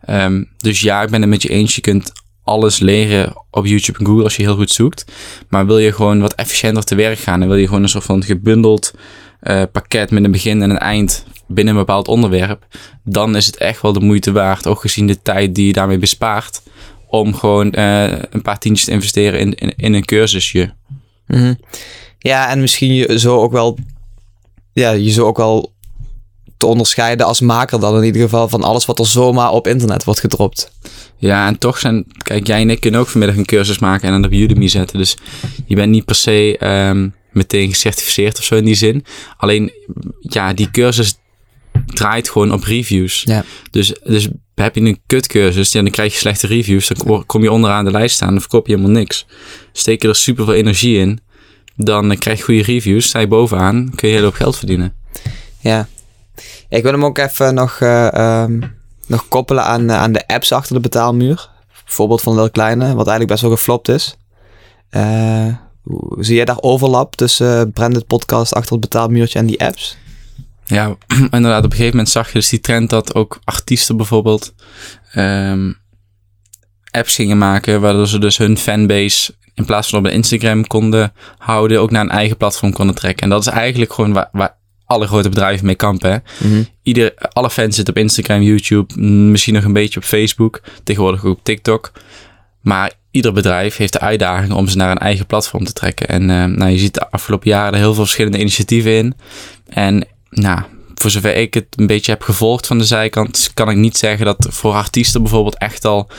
Um, 0.10 0.50
dus 0.58 0.82
ja, 0.82 1.02
ik 1.02 1.10
ben 1.10 1.22
het 1.22 1.30
met 1.30 1.42
je 1.42 1.50
eens. 1.50 1.76
Je 1.76 1.82
kunt 1.82 2.12
alles 2.44 2.80
leren 2.80 3.34
op 3.52 3.66
YouTube 3.66 4.00
en 4.00 4.06
Google 4.06 4.24
als 4.24 4.36
je 4.36 4.44
heel 4.44 4.56
goed 4.56 4.72
zoekt. 4.72 5.06
Maar 5.50 5.66
wil 5.66 5.78
je 5.78 5.94
gewoon 5.94 6.22
wat 6.22 6.34
efficiënter 6.34 6.84
te 6.84 6.96
werk 6.96 7.20
gaan 7.20 7.42
en 7.42 7.48
wil 7.48 7.58
je 7.58 7.68
gewoon 7.68 7.84
een 7.84 7.90
soort 7.90 8.04
van 8.04 8.24
gebundeld 8.24 8.94
uh, 9.44 9.64
pakket 9.72 10.12
met 10.12 10.24
een 10.24 10.32
begin 10.32 10.62
en 10.62 10.70
een 10.70 10.78
eind 10.78 11.26
binnen 11.48 11.74
een 11.74 11.80
bepaald 11.80 12.08
onderwerp, 12.08 12.66
dan 13.04 13.36
is 13.36 13.46
het 13.46 13.58
echt 13.58 13.82
wel 13.82 13.94
de 13.94 14.00
moeite 14.00 14.32
waard, 14.32 14.68
ook 14.68 14.82
gezien 14.82 15.08
de 15.08 15.22
tijd 15.22 15.56
die 15.56 15.68
je 15.68 15.74
daarmee 15.74 15.98
bespaart, 15.98 16.62
om 17.08 17.36
gewoon 17.36 17.74
uh, 17.78 18.12
een 18.30 18.42
paar 18.42 18.60
tientjes 18.60 18.86
te 18.86 18.92
investeren 18.92 19.40
in, 19.40 19.76
in, 19.76 19.94
een 19.94 20.06
cursusje. 20.06 20.74
Mm. 21.28 21.60
Ja, 22.20 22.50
en 22.50 22.60
misschien 22.60 22.94
je 22.94 23.20
zo 23.20 23.42
ook 23.42 23.52
wel, 23.52 23.78
ja, 24.74 24.92
je 24.92 25.12
zo 25.12 25.26
ook 25.26 25.38
wel 25.38 25.73
te 26.64 26.70
onderscheiden 26.70 27.26
als 27.26 27.40
maker 27.40 27.80
dan 27.80 27.98
in 27.98 28.04
ieder 28.04 28.22
geval 28.22 28.50
van 28.50 28.64
alles 28.64 28.86
wat 28.86 29.00
er 29.00 29.06
zomaar 29.06 29.52
op 29.52 29.68
internet 29.68 30.04
wordt 30.04 30.20
gedropt. 30.20 30.72
Ja, 31.18 31.48
en 31.48 31.58
toch 31.58 31.78
zijn, 31.80 32.06
kijk, 32.18 32.48
jij 32.48 32.62
en 32.62 32.70
ik 32.70 32.80
kunnen 32.80 33.00
ook 33.00 33.08
vanmiddag 33.08 33.38
een 33.38 33.46
cursus 33.46 33.80
maken 33.80 34.08
en 34.08 34.14
dan 34.14 34.26
op 34.26 34.38
Udemy 34.38 34.68
zetten. 34.68 34.98
Dus 34.98 35.18
je 35.66 35.76
bent 35.76 35.92
niet 35.92 36.06
per 36.06 36.16
se 36.16 36.58
ehm, 36.58 37.10
meteen 37.32 37.70
gecertificeerd 37.70 38.38
of 38.38 38.44
zo 38.44 38.56
in 38.56 38.66
die 38.66 38.76
zin. 38.76 39.06
Alleen, 39.38 39.72
ja, 40.20 40.54
die 40.54 40.72
cursus 40.72 41.16
draait 41.86 42.30
gewoon 42.30 42.52
op 42.54 42.64
reviews. 42.64 43.22
Ja. 43.26 43.44
Dus, 43.72 43.94
dus 44.04 44.28
heb 44.56 44.76
je 44.76 44.82
een 44.82 45.00
kutcursus, 45.06 45.72
ja, 45.72 45.82
dan 45.82 45.92
krijg 45.92 46.14
je 46.14 46.20
slechte 46.20 46.48
reviews. 46.48 46.88
Dan 46.88 47.24
kom- 47.26 47.44
je 47.44 47.52
onderaan 47.52 47.86
de 47.86 47.92
lijst 47.92 48.16
staan, 48.16 48.30
dan 48.30 48.40
verkoop 48.40 48.68
je 48.68 48.76
helemaal 48.76 48.96
niks. 48.96 49.26
Steek 49.72 50.02
je 50.02 50.08
er 50.08 50.16
super 50.16 50.46
veel 50.46 50.54
energie 50.54 50.98
in, 51.00 51.20
dan 51.76 52.12
eh, 52.12 52.18
krijg 52.18 52.38
je 52.38 52.44
goede 52.44 52.64
reviews, 52.64 53.06
sta 53.06 53.20
je 53.20 53.28
bovenaan, 53.28 53.92
kun 53.96 54.10
je 54.10 54.16
heel 54.16 54.24
hoop 54.24 54.34
geld 54.34 54.58
verdienen. 54.58 54.94
Ja. 55.60 55.88
Ik 56.70 56.84
wil 56.84 56.92
hem 56.92 57.06
ook 57.06 57.18
even 57.18 57.54
nog, 57.54 57.80
eh, 57.80 58.14
ehm, 58.14 58.62
nog 59.08 59.28
koppelen 59.28 59.64
aan, 59.64 59.90
eh, 59.90 59.98
aan 59.98 60.12
de 60.12 60.28
apps 60.28 60.52
achter 60.52 60.76
de 60.76 60.82
betaalmuur. 60.82 61.50
Bijvoorbeeld 61.86 62.22
van 62.22 62.36
Lil 62.36 62.52
Kleine, 62.52 62.86
wat 62.86 63.08
eigenlijk 63.08 63.28
best 63.28 63.42
wel 63.42 63.52
geflopt 63.52 63.88
is. 63.88 64.18
Eh, 64.90 65.48
zie 66.20 66.36
jij 66.36 66.46
daar 66.46 66.62
overlap 66.62 67.16
tussen 67.16 67.72
branded 67.72 68.08
podcast 68.08 68.54
achter 68.54 68.72
het 68.72 68.82
betaalmuurtje 68.82 69.40
en 69.40 69.46
die 69.46 69.66
apps? 69.66 69.98
Ja, 70.66 70.96
inderdaad. 71.32 71.64
Op 71.64 71.72
een 71.72 71.78
gegeven 71.78 71.90
moment 71.90 72.10
zag 72.10 72.28
je 72.28 72.34
dus 72.34 72.50
die 72.50 72.60
trend 72.60 72.90
dat 72.90 73.16
ook 73.16 73.40
artiesten 73.44 73.98
bijvoorbeeld 73.98 74.54
ehm, 75.12 75.72
apps 76.92 77.16
gingen 77.16 77.38
maken, 77.38 77.82
waardoor 77.82 78.08
ze 78.08 78.20
dus 78.20 78.38
hun 78.38 78.58
fanbase 78.58 79.34
in 79.54 79.66
plaats 79.66 79.90
van 79.90 80.00
op 80.00 80.12
Instagram 80.12 80.68
konden 80.68 81.14
houden, 81.38 81.82
ook 81.82 81.92
naar 81.92 82.02
een 82.02 82.10
eigen 82.10 82.38
platform 82.38 82.74
konden 82.74 82.96
trekken. 82.96 83.24
En 83.24 83.30
dat 83.30 83.42
is 83.42 83.48
eigenlijk 83.48 83.94
gewoon 83.94 84.14
waar, 84.14 84.30
waar 84.32 84.58
alle 84.94 85.08
grote 85.08 85.30
bedrijven 85.30 85.66
mee 85.66 85.76
kampen. 85.76 86.12
Hè? 86.12 86.18
Ieder, 86.84 87.14
alle 87.18 87.50
fans 87.50 87.76
zitten 87.76 87.94
op 87.94 88.02
Instagram, 88.02 88.42
YouTube, 88.42 88.94
mm, 88.96 89.32
misschien 89.32 89.54
nog 89.54 89.64
een 89.64 89.74
beetje 89.74 90.00
op 90.00 90.06
Facebook, 90.06 90.62
tegenwoordig 90.84 91.26
ook 91.26 91.38
op 91.38 91.44
TikTok. 91.44 91.92
Maar 92.62 92.92
ieder 93.12 93.34
bedrijf 93.34 93.78
heeft 93.78 93.94
de 93.94 94.00
uitdaging 94.00 94.54
om 94.54 94.68
ze 94.68 94.78
naar 94.78 94.92
een 94.92 94.98
eigen 94.98 95.26
platform 95.26 95.64
te 95.64 95.74
trekken. 95.74 96.08
En 96.08 96.30
eh, 96.30 96.46
nou, 96.46 96.72
je 96.72 96.78
ziet 96.78 96.94
de 96.94 97.12
afgelopen 97.12 97.50
jaren 97.50 97.74
er 97.74 97.80
heel 97.80 97.94
veel 97.94 98.04
verschillende 98.04 98.40
initiatieven 98.40 98.92
in. 98.92 99.14
En 99.68 100.08
nou, 100.30 100.60
voor 100.96 101.12
zover 101.12 101.36
ik 101.36 101.54
het 101.54 101.66
een 101.76 101.88
beetje 101.88 102.12
heb 102.12 102.22
gevolgd 102.22 102.68
van 102.68 102.78
de 102.78 102.84
zijkant, 102.84 103.52
kan 103.54 103.70
ik 103.70 103.78
niet 103.78 103.98
zeggen 103.98 104.26
dat 104.26 104.48
voor 104.50 104.74
artiesten 104.74 105.22
bijvoorbeeld 105.22 105.58
echt 105.58 105.86
al 105.86 106.10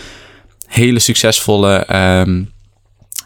hele 0.67 0.99
succesvolle 0.99 1.77
ehm, 1.77 2.43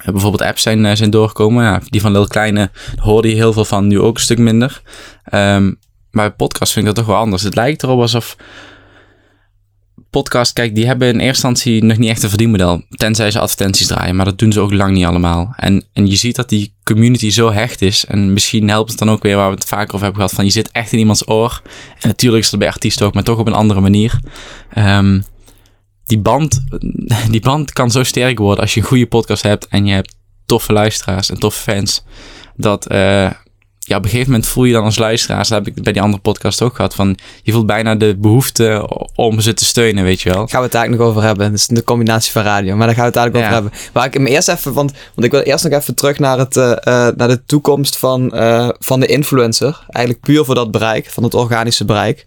bijvoorbeeld 0.05 0.43
apps 0.43 0.63
zijn, 0.63 0.87
eh, 0.87 0.97
zijn 0.97 1.11
doorgekomen. 1.11 1.65
Ja, 1.65 1.81
die 1.85 2.01
van 2.01 2.13
Lil 2.13 2.27
Kleine 2.27 2.71
hoorde 2.97 3.29
je 3.29 3.35
heel 3.35 3.53
veel 3.53 3.65
van, 3.65 3.87
nu 3.87 4.01
ook 4.01 4.17
een 4.17 4.23
stuk 4.23 4.39
minder. 4.39 4.83
Ehm, 5.25 5.73
maar 6.11 6.33
podcast 6.33 6.73
vind 6.73 6.87
ik 6.87 6.95
dat 6.95 7.05
toch 7.05 7.15
wel 7.15 7.23
anders. 7.23 7.43
Het 7.43 7.55
lijkt 7.55 7.83
erop 7.83 8.01
alsof 8.01 8.37
podcast, 10.11 10.53
kijk, 10.53 10.75
die 10.75 10.87
hebben 10.87 11.09
in 11.09 11.15
eerste 11.15 11.27
instantie 11.47 11.85
nog 11.85 11.97
niet 11.97 12.11
echt 12.11 12.23
een 12.23 12.29
verdienmodel. 12.29 12.83
Tenzij 12.89 13.31
ze 13.31 13.39
advertenties 13.39 13.87
draaien, 13.87 14.17
maar 14.17 14.25
dat 14.25 14.39
doen 14.39 14.53
ze 14.53 14.61
ook 14.61 14.73
lang 14.73 14.95
niet 14.95 15.05
allemaal. 15.05 15.53
En, 15.57 15.85
en 15.93 16.07
je 16.07 16.17
ziet 16.17 16.37
dat 16.37 16.49
die 16.49 16.75
community 16.85 17.31
zo 17.31 17.53
hecht 17.53 17.83
is. 17.83 18.05
En 18.05 18.33
misschien 18.33 18.69
helpt 18.69 18.91
het 18.91 18.99
dan 18.99 19.11
ook 19.11 19.23
weer 19.23 19.37
waar 19.37 19.49
we 19.49 19.55
het 19.55 19.65
vaker 19.65 19.95
over 19.95 20.01
hebben 20.01 20.17
gehad. 20.17 20.33
Van 20.33 20.45
je 20.45 20.51
zit 20.51 20.71
echt 20.73 20.93
in 20.93 20.99
iemands 20.99 21.29
oor. 21.29 21.63
En 22.01 22.09
natuurlijk 22.09 22.45
is 22.45 22.51
dat 22.51 22.59
bij 22.59 22.69
artiesten 22.69 23.07
ook, 23.07 23.15
maar 23.15 23.23
toch 23.23 23.39
op 23.39 23.47
een 23.47 23.53
andere 23.53 23.81
manier. 23.81 24.21
Ehm, 24.71 25.21
die, 26.09 26.19
band, 26.19 26.65
die 27.31 27.41
band 27.41 27.73
kan 27.73 27.91
zo 27.91 28.03
sterk 28.03 28.39
worden 28.39 28.63
als 28.63 28.75
je 28.75 28.81
een 28.81 28.87
goede 28.87 29.07
podcast 29.07 29.43
hebt. 29.43 29.69
En 29.69 29.87
je 29.87 29.93
hebt 29.93 30.15
toffe 30.47 30.73
luisteraars 30.73 31.31
en 31.31 31.39
toffe 31.39 31.63
fans. 31.63 32.05
Dat 32.57 32.87
eh, 32.87 33.31
ja, 33.89 33.97
op 33.97 34.05
een 34.05 34.11
gegeven 34.11 34.31
moment 34.31 34.49
voel 34.49 34.65
je 34.65 34.73
dan 34.73 34.85
als 34.85 34.99
luisteraars, 34.99 35.49
dat 35.49 35.65
heb 35.65 35.77
ik 35.77 35.83
bij 35.83 35.93
die 35.93 36.03
andere 36.03 36.23
podcast 36.23 36.63
ook 36.63 36.77
gehad, 36.77 36.95
van 36.95 37.17
je 37.43 37.53
voelt 37.53 37.67
bijna 37.67 37.95
de 37.95 38.17
behoefte 38.19 38.89
om 39.15 39.41
ze 39.41 39.55
te 39.55 39.65
steunen, 39.65 40.05
weet 40.05 40.21
je 40.21 40.29
wel. 40.29 40.39
Gaan 40.47 40.59
we 40.59 40.63
het 40.63 40.73
daar 40.73 40.81
eigenlijk 40.81 41.03
nog 41.03 41.11
over 41.11 41.23
hebben. 41.29 41.53
Is 41.53 41.67
de 41.67 41.85
combinatie 41.85 42.33
van 42.33 42.43
radio. 42.43 42.77
Maar 42.77 42.87
daar 42.87 42.97
gaan 42.97 43.05
we 43.05 43.11
het 43.11 43.19
eigenlijk 43.19 43.51
Ja. 43.51 43.59
over 43.59 43.71
hebben. 43.71 43.91
Waar 43.93 44.05
ik 44.07 44.15
hem 44.15 44.27
eerst 44.27 44.49
even... 44.49 44.73
Want, 44.73 44.93
want 45.15 45.27
ik 45.27 45.31
wil 45.31 45.41
eerst 45.41 45.65
nog 45.65 45.73
even 45.73 45.95
terug 45.95 46.19
naar, 46.19 46.39
het, 46.39 46.57
eh, 46.57 46.71
eh, 46.71 47.15
naar 47.17 47.29
de 47.29 47.45
toekomst 47.47 47.99
van, 47.99 48.33
eh, 48.33 48.69
van 48.79 49.01
de 49.01 49.07
influencer. 49.07 49.85
Eigenlijk 49.89 50.25
puur 50.25 50.45
voor 50.45 50.55
dat 50.55 50.71
bereik. 50.71 51.11
Van 51.11 51.23
het 51.23 51.35
organische 51.35 51.85
bereik. 51.85 52.27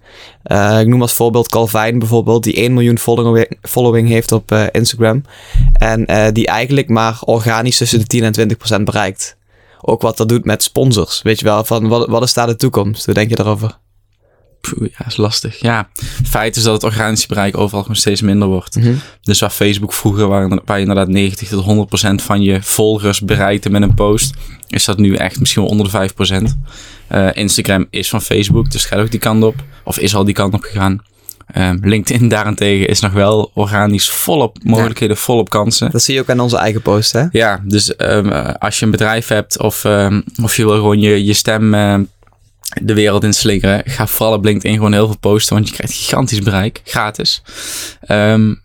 Ik 0.80 0.88
noem 0.88 1.01
als 1.01 1.13
voorbeeld 1.13 1.50
Calvin 1.50 2.00
bijvoorbeeld. 2.00 2.44
Die 2.44 2.60
1 2.60 2.74
miljoen 2.74 2.98
following, 3.00 3.58
following 3.62 4.08
heeft 4.08 4.32
op 4.32 4.51
Instagram. 4.72 5.22
En 5.74 6.34
die 6.34 6.48
eigenlijk 6.48 6.89
maar 6.89 7.18
organisch 7.22 7.77
tussen 7.77 8.00
de 8.00 8.06
10 8.06 8.24
en 8.24 8.32
20 8.32 8.58
procent 8.58 8.86
bereikt. 8.86 9.36
Ook 9.82 10.02
wat 10.02 10.18
dat 10.18 10.30
doet 10.30 10.46
met 10.46 10.64
sponsors. 10.64 11.22
Weet 11.22 11.40
je 11.40 11.46
wel, 11.46 11.64
van 11.64 11.88
wat, 11.88 12.08
wat 12.08 12.24
is 12.24 12.34
daar 12.34 12.48
de 12.48 12.56
toekomst? 12.56 13.06
Hoe 13.06 13.14
denk 13.14 13.30
je 13.30 13.36
daarover? 13.36 13.78
Poeh, 14.62 14.90
ja, 14.98 15.06
is 15.06 15.18
lastig. 15.18 15.60
Ja, 15.60 15.90
feit 16.26 16.56
is 16.56 16.64
dat 16.64 16.74
het 16.74 16.84
organische 16.84 17.28
bereik 17.28 17.58
overal 17.58 17.86
steeds 17.92 18.22
minder 18.22 18.48
wordt. 18.48 18.78
Dus 19.22 19.40
waar 19.40 19.50
Facebook 19.50 19.94
vroeger, 19.94 20.28
waar, 20.28 20.50
waar 20.66 20.76
je 20.76 20.82
inderdaad 20.82 21.08
90 21.08 21.48
tot 21.48 21.64
100 21.64 21.88
procent 21.88 22.22
van 22.22 22.42
je 22.42 22.62
volgers 22.62 23.22
bereikte 23.22 23.70
met 23.70 23.82
een 23.82 23.94
post, 23.94 24.34
is 24.68 24.86
dat 24.86 24.98
nu 24.98 25.16
echt 25.16 25.40
misschien 25.40 25.62
wel 25.62 25.72
onder 25.72 25.86
de 25.86 25.92
5 25.92 26.14
procent. 26.14 26.58
Eh, 27.08 27.30
Instagram 27.34 27.88
is 27.90 28.10
van 28.10 28.22
Facebook, 28.22 28.72
dus 28.72 28.86
gaat 28.86 29.00
ook 29.00 29.12
die 29.12 29.20
kant 29.20 29.44
op. 29.44 29.56
Of 29.84 30.00
is 30.00 30.16
al 30.16 30.24
die 30.24 30.34
kant 30.34 30.54
op 30.54 30.62
gegaan. 30.62 31.02
Ehm, 31.53 31.77
LinkedIn 31.81 32.27
daarentegen 32.29 32.88
is 32.88 33.00
nog 33.00 33.13
wel 33.13 33.51
organisch 33.53 34.10
volop 34.10 34.58
mogelijkheden, 34.63 35.17
volop 35.17 35.50
kansen. 35.50 35.91
Dat 35.91 36.03
zie 36.03 36.13
je 36.13 36.22
ook 36.22 36.29
aan 36.29 36.39
onze 36.39 36.58
eigen 36.58 36.81
post, 36.81 37.12
hè? 37.12 37.25
Ja, 37.31 37.62
dus 37.63 37.96
ehm, 37.96 38.29
eh, 38.29 38.53
als 38.60 38.79
je 38.79 38.86
een 38.86 38.91
bedrijf 38.91 39.27
hebt 39.27 39.60
of, 39.60 39.84
ehm, 39.84 40.22
of 40.43 40.55
je 40.55 40.65
wil 40.65 40.75
gewoon 40.75 41.00
je, 41.00 41.25
je 41.25 41.34
stem 41.34 41.70
de 42.81 42.93
wereld 42.93 43.24
in 43.24 43.34
slingeren, 43.34 43.81
ga 43.86 44.08
vooral 44.08 44.36
op 44.36 44.43
LinkedIn 44.43 44.75
gewoon 44.75 44.93
heel 44.93 45.05
veel 45.05 45.17
posten, 45.17 45.55
want 45.55 45.67
je 45.67 45.74
krijgt 45.74 45.93
gigantisch 45.93 46.41
bereik, 46.41 46.81
gratis. 46.84 47.41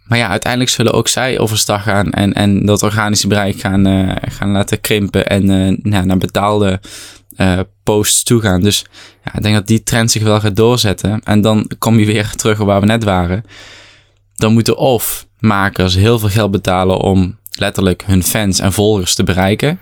Maar 0.06 0.18
ja, 0.18 0.28
uiteindelijk 0.28 0.72
zullen 0.72 0.92
ook 0.92 1.08
zij 1.08 1.38
overstag 1.38 1.82
gaan 1.82 2.10
en, 2.10 2.32
en 2.32 2.66
dat 2.66 2.82
organische 2.82 3.26
bereik 3.26 3.60
gaan, 3.60 3.86
eh, 3.86 4.16
gaan 4.32 4.50
laten 4.50 4.80
krimpen 4.80 5.26
en 5.26 5.46
nou, 5.82 6.06
naar 6.06 6.18
betaalde 6.18 6.80
eh, 7.36 7.60
posts 7.82 8.22
toe 8.22 8.40
gaan. 8.40 8.60
Dus 8.60 8.84
ja, 9.24 9.34
ik 9.34 9.42
denk 9.42 9.54
dat 9.54 9.66
die 9.66 9.82
trend 9.82 10.10
zich 10.10 10.22
wel 10.22 10.40
gaat 10.40 10.56
doorzetten. 10.56 11.20
En 11.24 11.40
dan 11.40 11.70
kom 11.78 11.98
je 11.98 12.06
weer 12.06 12.30
terug 12.36 12.60
op 12.60 12.66
waar 12.66 12.80
we 12.80 12.86
net 12.86 13.04
waren. 13.04 13.44
Dan 14.34 14.52
moeten 14.52 14.76
of 14.76 15.26
makers 15.38 15.94
heel 15.94 16.18
veel 16.18 16.28
geld 16.28 16.50
betalen 16.50 17.00
om 17.00 17.38
letterlijk 17.50 18.02
hun 18.06 18.22
fans 18.22 18.58
en 18.58 18.72
volgers 18.72 19.14
te 19.14 19.22
bereiken. 19.24 19.80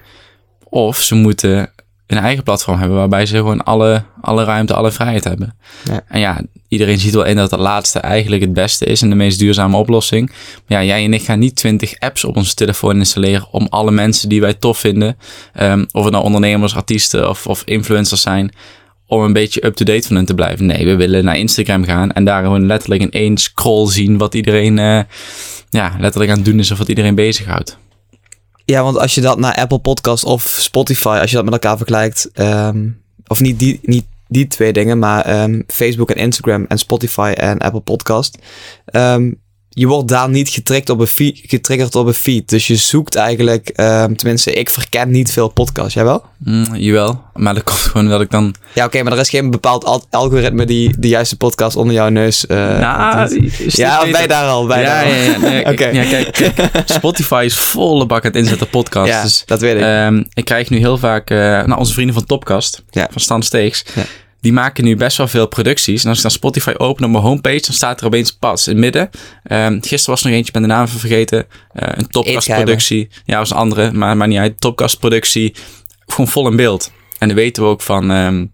Of 0.65 1.01
ze 1.01 1.15
moeten 1.15 1.71
een 2.07 2.19
eigen 2.19 2.43
platform 2.43 2.79
hebben 2.79 2.97
waarbij 2.97 3.27
ze 3.27 3.37
gewoon 3.37 3.65
alle, 3.65 4.03
alle 4.21 4.45
ruimte, 4.45 4.75
alle 4.75 4.93
vrijheid 4.93 5.25
hebben. 5.25 5.57
Ja. 5.85 6.01
En 6.09 6.21
ja, 6.21 6.41
iedereen 6.69 6.99
ziet 6.99 7.15
wel 7.15 7.25
in 7.25 7.37
dat 7.37 7.51
dat 7.51 7.61
laatste 7.61 7.99
eigenlijk 7.99 8.43
het 8.43 8.53
beste 8.53 8.85
is 8.85 9.03
en 9.03 9.09
de 9.09 9.15
meest 9.15 9.39
duurzame 9.39 9.77
oplossing. 9.77 10.31
Maar 10.67 10.83
ja, 10.83 10.85
jij 10.85 11.05
en 11.05 11.15
ik 11.15 11.23
gaan 11.23 11.39
niet 11.39 11.57
20 11.57 11.99
apps 11.99 12.25
op 12.25 12.37
onze 12.37 12.55
telefoon 12.55 12.97
installeren 12.97 13.47
om 13.51 13.67
alle 13.71 13.91
mensen 13.91 14.29
die 14.29 14.41
wij 14.41 14.55
tof 14.55 14.79
vinden, 14.79 15.17
ehm, 15.53 15.85
of 15.91 16.03
het 16.05 16.13
nou 16.13 16.25
ondernemers, 16.25 16.75
artiesten 16.75 17.29
of, 17.29 17.47
of 17.47 17.63
influencers 17.65 18.21
zijn, 18.21 18.53
om 19.07 19.23
een 19.23 19.33
beetje 19.33 19.65
up-to-date 19.65 20.07
van 20.07 20.17
hen 20.17 20.25
te 20.25 20.35
blijven. 20.35 20.67
Nee, 20.67 20.87
we 20.87 20.97
willen 20.97 21.25
naar 21.25 21.39
Instagram 21.39 21.85
gaan 21.85 22.13
en 22.13 22.25
daar 22.25 22.43
gewoon 22.43 22.67
letterlijk 22.67 23.03
in 23.03 23.11
één 23.11 23.37
scroll 23.37 23.91
zien 23.91 24.19
wat 24.19 24.35
iedereen 24.35 24.79
eh, 24.79 25.01
ja, 25.71 25.97
letterlijk 25.99 26.31
aan 26.31 26.37
het 26.37 26.47
doen 26.47 26.59
is 26.59 26.71
of 26.71 26.79
wat 26.79 26.89
iedereen 26.89 27.15
bezighoudt. 27.15 27.79
Ja, 28.65 28.83
want 28.83 28.99
als 28.99 29.15
je 29.15 29.21
dat 29.21 29.39
naar 29.39 29.55
Apple 29.55 29.79
Podcast 29.79 30.25
of 30.25 30.43
Spotify, 30.43 31.19
als 31.21 31.31
je 31.31 31.37
dat 31.37 31.45
met 31.45 31.55
elkaar 31.55 31.77
vergelijkt, 31.77 32.31
ehm, 32.33 32.89
of 33.27 33.41
niet 33.41 33.59
die, 33.59 33.81
niet 33.83 34.05
die 34.29 34.47
twee 34.47 34.73
dingen, 34.73 34.99
maar 34.99 35.25
ehm, 35.25 35.63
Facebook 35.67 36.11
en 36.11 36.17
Instagram 36.17 36.65
en 36.69 36.79
Spotify 36.79 37.33
en 37.37 37.59
Apple 37.59 37.81
Podcast, 37.81 38.39
ehm, 38.85 39.33
je 39.75 39.87
wordt 39.87 40.09
daar 40.09 40.29
niet 40.29 40.49
getriggerd 40.49 40.91
op 40.91 41.01
een 41.01 41.07
feed, 41.07 41.41
getriggerd 41.47 41.95
op 41.95 42.07
een 42.07 42.15
feed. 42.15 42.49
Dus 42.49 42.67
je 42.67 42.77
zoekt 42.77 43.15
eigenlijk, 43.15 43.69
ehm, 43.69 44.15
tenminste, 44.15 44.53
ik 44.53 44.71
verken 44.71 45.11
niet 45.11 45.33
veel 45.33 45.49
podcasts. 45.49 45.95
Jij 45.95 46.05
wel? 46.05 46.25
Mm, 46.39 46.77
jawel, 46.77 47.23
maar 47.35 47.55
dat 47.55 47.63
komt 47.71 47.79
gewoon 47.79 48.09
dat 48.09 48.21
ik 48.21 48.31
dan... 48.31 48.55
Ja, 48.75 48.85
oké, 48.85 49.03
maar 49.03 49.13
er 49.13 49.19
is 49.19 49.29
geen 49.29 49.51
bepaald 49.51 49.85
al- 49.85 50.07
algoritme 50.11 50.67
die 50.67 50.95
de 50.99 51.09
juiste 51.09 51.37
podcast 51.37 51.77
onder 51.77 51.95
jouw 51.95 52.09
neus. 52.09 52.45
Nou, 52.47 53.29
doet. 53.41 53.73
ja, 53.77 54.01
ben 54.11 54.21
je 54.23 54.29
daar 54.29 54.49
al? 54.49 54.63
Ja, 54.69 54.77
daar 54.77 55.05
al? 55.05 55.11
ja, 55.11 55.17
ja, 55.23 55.39
nee, 55.39 55.67
Oké. 55.73 55.87
ja, 55.87 56.05
kijk, 56.05 56.33
kijk, 56.33 56.83
Spotify 56.85 57.43
is 57.45 57.55
volle 57.59 58.07
bak 58.07 58.25
aan 58.25 58.31
het 58.31 58.41
inzetten 58.41 58.69
podcast. 58.69 59.09
Ja, 59.11 59.23
dus, 59.23 59.43
dat 59.47 59.61
weet 59.61 59.75
ik. 59.77 59.83
ehm, 59.83 60.23
ik 60.33 60.45
krijg 60.45 60.71
nu 60.71 60.79
heel 60.79 60.99
vaak, 60.99 61.31
eh 61.31 61.39
nou, 61.39 61.75
onze 61.79 61.93
vrienden 61.93 62.15
van 62.15 62.25
Topcast, 62.27 62.83
van 62.91 63.21
Stan 63.21 63.43
Steeks, 63.43 63.85
Ja. 63.95 64.03
Die 64.45 64.53
maken 64.53 64.85
nu 64.85 64.97
best 64.97 65.17
wel 65.17 65.29
veel 65.29 65.47
producties. 65.47 66.03
En 66.03 66.09
als 66.09 66.17
ik 66.17 66.23
dan 66.23 66.33
Spotify 66.33 66.75
open 66.77 67.05
op 67.05 67.11
mijn 67.11 67.23
homepage, 67.23 67.61
dan 67.61 67.75
staat 67.75 68.01
er 68.01 68.07
opeens 68.07 68.33
pas 68.33 68.67
in 68.67 68.73
het 68.73 68.83
midden. 68.83 69.11
Ehm, 69.43 69.73
gisteren 69.81 70.07
was 70.07 70.21
er 70.21 70.27
nog 70.27 70.37
eentje, 70.37 70.53
ben 70.53 70.63
de 70.63 70.69
naam 70.69 70.85
even 70.85 70.99
vergeten. 70.99 71.47
Eh, 71.73 71.89
een 71.95 72.07
Topcast 72.09 72.37
Eetgeheimen. 72.37 72.67
productie. 72.67 73.09
Ja, 73.25 73.39
was 73.39 73.51
een 73.51 73.57
andere, 73.57 73.93
maar, 73.93 74.17
maar 74.17 74.29
niet 74.29 74.39
uit. 74.39 74.61
Topcast 74.61 74.99
productie, 74.99 75.55
gewoon 76.07 76.29
vol 76.29 76.49
in 76.49 76.57
beeld. 76.57 76.93
En 77.19 77.29
dan 77.29 77.37
weten 77.37 77.63
we 77.63 77.69
ook 77.69 77.83
van... 77.83 78.11
ehm, 78.11 78.47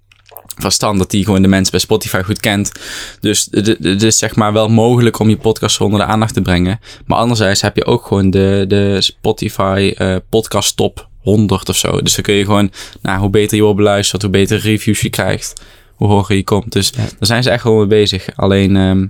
van 0.56 0.72
Stan 0.72 0.98
dat 0.98 1.10
die 1.10 1.24
gewoon 1.24 1.42
de 1.42 1.48
mensen 1.48 1.70
bij 1.70 1.80
Spotify 1.80 2.22
goed 2.22 2.40
kent. 2.40 2.72
Dus 3.20 3.48
het 3.50 4.02
is 4.02 4.18
zeg 4.18 4.36
maar 4.36 4.52
wel 4.52 4.68
mogelijk 4.68 5.18
om 5.18 5.28
je 5.28 5.36
podcast 5.36 5.80
onder 5.80 6.00
de 6.00 6.06
aandacht 6.06 6.34
te 6.34 6.42
brengen. 6.42 6.80
Maar 7.06 7.18
anderzijds 7.18 7.60
heb 7.60 7.76
je 7.76 7.84
ook 7.84 8.06
gewoon 8.06 8.30
de, 8.30 8.64
de 8.68 8.96
Spotify 9.00 9.94
eh, 9.96 10.16
podcast 10.28 10.76
top 10.76 11.09
100 11.20 11.68
of 11.68 11.76
zo. 11.76 12.02
Dus 12.02 12.14
dan 12.14 12.24
kun 12.24 12.34
je 12.34 12.44
gewoon, 12.44 12.70
nou, 13.02 13.20
hoe 13.20 13.30
beter 13.30 13.56
je 13.56 13.62
wordt 13.62 13.76
beluisterd, 13.78 14.22
hoe 14.22 14.30
beter 14.30 14.58
reviews 14.58 15.00
je 15.00 15.10
krijgt, 15.10 15.62
hoe 15.94 16.08
hoger 16.08 16.36
je 16.36 16.44
komt. 16.44 16.72
Dus 16.72 16.88
Ja. 16.88 16.96
daar 16.96 17.08
zijn 17.18 17.42
ze 17.42 17.50
echt 17.50 17.64
wel 17.64 17.76
mee 17.76 17.86
bezig. 17.86 18.28
Alleen, 18.36 18.76
ehm, 18.76 19.06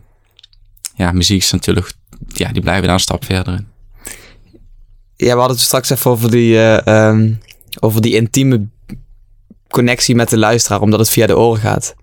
ja, 0.94 1.12
muziek 1.12 1.38
is 1.40 1.52
natuurlijk, 1.52 1.92
ja, 2.26 2.52
die 2.52 2.62
blijven 2.62 2.84
daar 2.84 2.94
een 2.94 3.00
stap 3.00 3.24
verder 3.24 3.54
in. 3.54 3.66
Ja, 5.16 5.32
we 5.32 5.38
hadden 5.38 5.56
het 5.56 5.60
straks 5.66 5.90
even 5.90 6.10
over 6.10 6.30
die, 6.30 6.56
eh, 6.56 6.86
ehm, 7.08 7.32
over 7.80 8.00
die 8.00 8.14
intieme 8.14 8.66
connectie 9.68 10.14
met 10.14 10.28
de 10.30 10.38
luisteraar, 10.38 10.80
omdat 10.80 10.98
het 11.00 11.10
via 11.10 11.26
de 11.26 11.36
oren 11.38 11.60
gaat. 11.60 11.94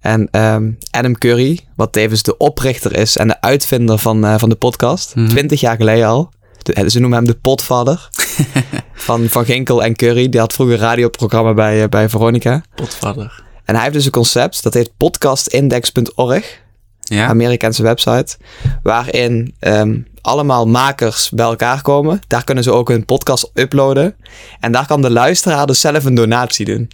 En 0.00 0.28
ehm, 0.30 0.70
Adam 0.90 1.18
Curry, 1.18 1.58
wat 1.76 1.92
tevens 1.92 2.22
de 2.22 2.36
oprichter 2.36 2.96
is 2.96 3.16
en 3.16 3.28
de 3.28 3.40
uitvinder 3.40 3.98
van, 3.98 4.24
eh, 4.24 4.38
van 4.38 4.48
de 4.48 4.54
podcast, 4.54 5.14
Mhm. 5.14 5.28
20 5.28 5.60
jaar 5.60 5.76
geleden 5.76 6.06
al. 6.06 6.32
De- 6.74 6.90
ze 6.90 6.98
noemen 7.00 7.18
hem 7.18 7.26
de 7.26 7.34
potvader 7.34 8.08
van, 8.94 9.28
van 9.28 9.44
Ginkel 9.44 9.84
en 9.84 9.96
Curry. 9.96 10.28
Die 10.28 10.40
had 10.40 10.52
vroeger 10.52 10.74
een 10.74 10.80
radioprogramma 10.80 11.54
bij, 11.54 11.82
eh, 11.82 11.88
bij 11.88 12.08
Veronica. 12.08 12.62
Potvader. 12.74 13.42
En 13.64 13.74
hij 13.74 13.82
heeft 13.82 13.94
dus 13.94 14.04
een 14.04 14.10
concept, 14.10 14.62
dat 14.62 14.74
heet 14.74 14.90
podcastindex.org. 14.96 16.60
Ja, 17.00 17.26
Amerikaanse 17.26 17.82
website, 17.82 18.36
waarin 18.82 19.54
ehm, 19.58 20.00
allemaal 20.20 20.66
makers 20.66 21.30
bij 21.30 21.44
elkaar 21.46 21.82
komen. 21.82 22.20
Daar 22.26 22.44
kunnen 22.44 22.64
ze 22.64 22.72
ook 22.72 22.88
hun 22.88 23.04
podcast 23.04 23.50
uploaden. 23.54 24.16
En 24.60 24.72
daar 24.72 24.86
kan 24.86 25.02
de 25.02 25.10
luisteraar 25.10 25.66
dus 25.66 25.80
zelf 25.80 26.04
een 26.04 26.14
donatie 26.14 26.64
doen. 26.64 26.90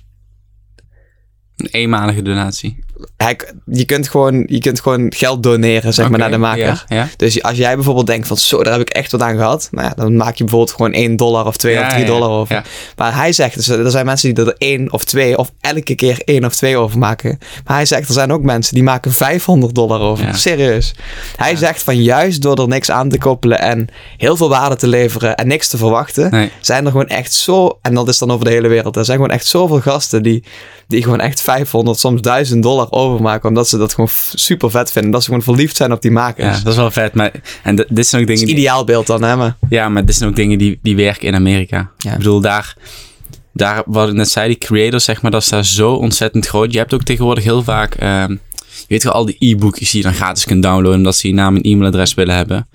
een 1.56 1.66
eenmalige 1.70 2.22
donatie. 2.22 2.78
Hij, 3.16 3.38
je, 3.66 3.84
kunt 3.84 4.08
gewoon, 4.08 4.44
je 4.46 4.58
kunt 4.58 4.80
gewoon 4.80 5.12
geld 5.16 5.42
doneren, 5.42 5.94
zeg 5.94 6.08
maar, 6.08 6.18
naar 6.18 6.30
de 6.30 6.38
maker. 6.38 6.84
Ja, 6.88 6.96
ja. 6.96 7.08
Dus 7.16 7.42
als 7.42 7.56
jij 7.56 7.74
bijvoorbeeld 7.74 8.06
denkt 8.06 8.26
van, 8.26 8.36
zo, 8.36 8.62
daar 8.62 8.72
heb 8.72 8.82
ik 8.82 8.90
echt 8.90 9.12
wat 9.12 9.22
aan 9.22 9.36
gehad. 9.36 9.68
Nou 9.70 9.86
ja, 9.86 9.92
dan 9.96 10.16
maak 10.16 10.34
je 10.34 10.44
bijvoorbeeld 10.44 10.76
gewoon 10.76 10.92
1 10.92 11.16
dollar 11.16 11.46
of 11.46 11.56
2 11.56 11.74
Ja, 11.74 11.80
of 11.82 11.88
3 11.88 12.00
ja, 12.00 12.06
dollar 12.06 12.30
over. 12.30 12.64
Maar 12.96 13.14
hij 13.14 13.32
zegt, 13.32 13.54
dus 13.54 13.68
er 13.68 13.90
zijn 13.90 14.06
mensen 14.06 14.34
die 14.34 14.44
er 14.44 14.54
1 14.58 14.92
of 14.92 15.04
2 15.04 15.38
of 15.38 15.50
elke 15.60 15.94
keer 15.94 16.20
1 16.24 16.44
of 16.44 16.54
2 16.54 16.76
over 16.76 16.98
maken. 16.98 17.38
Maar 17.64 17.76
hij 17.76 17.86
zegt, 17.86 18.08
er 18.08 18.14
zijn 18.14 18.32
ook 18.32 18.42
mensen 18.42 18.74
die 18.74 18.82
maken 18.82 19.12
500 19.12 19.74
dollar 19.74 20.00
over. 20.00 20.34
Serieus. 20.34 20.94
Hij 21.36 21.56
zegt 21.56 21.82
van 21.82 22.02
juist 22.02 22.42
door 22.42 22.58
er 22.58 22.68
niks 22.68 22.90
aan 22.90 23.08
te 23.08 23.18
koppelen 23.18 23.60
en 23.60 23.88
heel 24.16 24.36
veel 24.36 24.48
waarde 24.48 24.76
te 24.76 24.86
leveren 24.86 25.34
en 25.34 25.46
niks 25.46 25.68
te 25.68 25.76
verwachten, 25.76 26.30
Nee. 26.30 26.50
zijn 26.60 26.84
er 26.84 26.90
gewoon 26.90 27.08
echt 27.08 27.32
zo, 27.32 27.78
en 27.82 27.94
dat 27.94 28.08
is 28.08 28.18
dan 28.18 28.30
over 28.30 28.44
de 28.44 28.50
hele 28.50 28.68
wereld, 28.68 28.96
er 28.96 29.04
zijn 29.04 29.16
gewoon 29.16 29.32
echt 29.34 29.46
zoveel 29.46 29.80
gasten 29.80 30.22
die, 30.22 30.44
die 30.88 31.02
gewoon 31.02 31.20
echt 31.20 31.40
500, 31.40 31.98
soms 31.98 32.20
1000 32.20 32.62
dollar 32.62 32.86
overmaken, 32.94 33.48
omdat 33.48 33.68
ze 33.68 33.78
dat 33.78 33.94
gewoon 33.94 34.10
super 34.34 34.70
vet 34.70 34.92
vinden. 34.92 35.10
Dat 35.10 35.20
ze 35.22 35.26
gewoon 35.28 35.42
verliefd 35.42 35.76
zijn 35.76 35.92
op 35.92 36.02
die 36.02 36.10
makers. 36.10 36.56
Ja, 36.58 36.62
dat 36.62 36.72
is 36.72 36.78
wel 36.78 36.90
vet. 36.90 37.14
Maar, 37.14 37.30
en 37.62 37.86
dit 37.88 38.06
zijn 38.06 38.22
ook 38.22 38.28
dingen... 38.28 38.46
die- 38.46 38.54
ideaalbeeld 38.56 39.06
dan, 39.06 39.22
hè? 39.22 39.36
Maar, 39.36 39.56
Ja, 39.68 39.88
maar 39.88 40.04
dit 40.04 40.14
zijn 40.14 40.30
ook 40.30 40.36
dingen 40.36 40.58
die, 40.58 40.78
die 40.82 40.96
werken 40.96 41.26
in 41.28 41.34
Amerika. 41.34 41.90
Ja. 41.98 42.12
Ik 42.12 42.18
bedoel, 42.18 42.40
daar, 42.40 42.76
daar, 43.52 43.82
wat 43.86 44.08
ik 44.08 44.14
net 44.14 44.28
zei, 44.30 44.46
die 44.48 44.58
creators, 44.58 45.04
zeg 45.04 45.22
maar, 45.22 45.30
dat 45.30 45.42
is 45.42 45.48
daar 45.48 45.64
zo 45.64 45.92
ontzettend 45.92 46.46
groot. 46.46 46.72
Je 46.72 46.78
hebt 46.78 46.94
ook 46.94 47.02
tegenwoordig 47.02 47.44
heel 47.44 47.62
vaak, 47.62 47.94
ehm, 47.94 48.30
je 48.66 48.84
weet 48.88 49.02
wel, 49.04 49.12
al 49.12 49.24
die 49.24 49.36
e-bookjes 49.38 49.90
die 49.90 50.00
je 50.00 50.06
dan 50.06 50.16
gratis 50.16 50.44
kunt 50.44 50.62
downloaden, 50.62 50.98
omdat 50.98 51.16
ze 51.16 51.28
je 51.28 51.34
naam 51.34 51.56
en 51.56 51.62
e-mailadres 51.62 52.14
willen 52.14 52.34
hebben. 52.34 52.66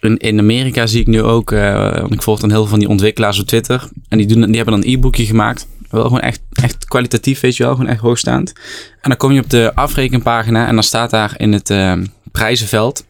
In, 0.00 0.16
in 0.16 0.38
Amerika 0.38 0.86
zie 0.86 1.00
ik 1.00 1.06
nu 1.06 1.22
ook, 1.22 1.52
eh, 1.52 1.98
want 2.00 2.12
ik 2.12 2.22
volg 2.22 2.40
dan 2.40 2.50
heel 2.50 2.58
veel 2.60 2.68
van 2.68 2.78
die 2.78 2.88
ontwikkelaars 2.88 3.38
op 3.40 3.46
Twitter. 3.46 3.88
En 4.08 4.18
die, 4.18 4.26
doen, 4.26 4.40
die 4.46 4.56
hebben 4.56 4.74
dan 4.74 4.82
een 4.82 4.92
e-boekje 4.92 5.24
gemaakt. 5.26 5.66
Wel 5.94 6.04
gewoon 6.04 6.20
echt, 6.20 6.40
echt 6.52 6.84
kwalitatief, 6.84 7.40
weet 7.40 7.56
je 7.56 7.62
wel, 7.62 7.74
gewoon 7.74 7.90
echt 7.90 8.00
hoogstaand. 8.00 8.52
En 9.00 9.08
dan 9.08 9.16
kom 9.16 9.32
je 9.32 9.40
op 9.40 9.50
de 9.50 9.72
afrekenpagina 9.74 10.66
en 10.66 10.74
dan 10.74 10.84
staat 10.84 11.10
daar 11.10 11.34
in 11.36 11.52
het 11.52 11.70
ehm, 11.70 12.06
prijzenveld 12.32 13.04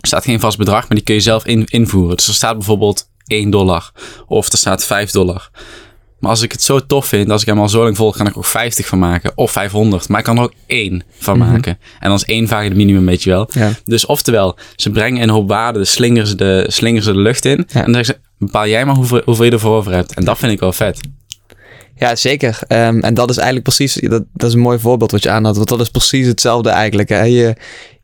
staat 0.00 0.24
geen 0.24 0.40
vast 0.40 0.58
bedrag, 0.58 0.80
maar 0.80 0.96
die 0.96 1.02
kun 1.02 1.14
je 1.14 1.20
zelf 1.20 1.46
in, 1.46 1.64
invoeren. 1.64 2.16
Dus 2.16 2.28
er 2.28 2.34
staat 2.34 2.56
bijvoorbeeld 2.56 3.08
1 3.26 3.50
dollar 3.50 3.92
of 4.26 4.52
er 4.52 4.58
staat 4.58 4.84
5 4.84 5.10
dollar. 5.10 5.50
Maar 6.18 6.30
als 6.30 6.42
ik 6.42 6.52
het 6.52 6.62
zo 6.62 6.86
tof 6.86 7.06
vind, 7.06 7.30
als 7.30 7.40
ik 7.40 7.46
hem 7.46 7.58
al 7.58 7.68
zo 7.68 7.82
lang 7.82 7.96
volg, 7.96 8.16
kan 8.16 8.26
ik 8.26 8.32
er 8.32 8.38
ook 8.38 8.44
50 8.44 8.86
van 8.86 8.98
maken 8.98 9.32
of 9.34 9.50
500. 9.50 10.08
Maar 10.08 10.18
ik 10.18 10.24
kan 10.24 10.36
er 10.36 10.42
ook 10.42 10.52
1 10.66 11.02
van 11.18 11.38
maken. 11.38 11.78
En 11.98 12.08
dan 12.08 12.14
is 12.14 12.24
1 12.24 12.48
vaak 12.48 12.64
het 12.64 12.74
minimum, 12.74 13.06
weet 13.06 13.22
je 13.22 13.30
wel. 13.30 13.48
Ja. 13.52 13.72
Dus 13.84 14.06
oftewel, 14.06 14.58
ze 14.76 14.90
brengen 14.90 15.22
een 15.22 15.28
hoop 15.28 15.48
waarde, 15.48 15.78
de 15.78 15.84
slingeren 15.84 16.26
ze 16.26 16.34
de, 16.34 16.64
slingeren 16.68 17.04
ze 17.04 17.12
de 17.12 17.18
lucht 17.18 17.44
in. 17.44 17.66
Ja. 17.68 17.84
En 17.84 17.92
dan 17.92 18.04
zeggen 18.04 18.14
ze, 18.14 18.44
bepaal 18.44 18.66
jij 18.66 18.86
maar 18.86 18.94
hoeveel, 18.94 19.22
hoeveel 19.24 19.44
je 19.44 19.50
ervoor 19.50 19.76
over 19.76 19.92
hebt. 19.92 20.14
En 20.14 20.24
dat 20.24 20.38
vind 20.38 20.52
ik 20.52 20.60
wel 20.60 20.72
vet. 20.72 21.00
Ja, 22.00 22.16
zeker. 22.16 22.58
Ehm, 22.66 22.98
en 23.00 23.14
dat 23.14 23.30
is 23.30 23.36
eigenlijk 23.36 23.66
precies, 23.66 23.94
dat, 23.94 24.24
dat 24.32 24.48
is 24.48 24.54
een 24.54 24.60
mooi 24.60 24.78
voorbeeld 24.78 25.10
wat 25.10 25.22
je 25.22 25.30
aanhad. 25.30 25.56
Want 25.56 25.68
dat 25.68 25.80
is 25.80 25.88
precies 25.88 26.26
hetzelfde 26.26 26.68
eigenlijk. 26.70 27.08
Hè? 27.08 27.22
Je, 27.22 27.54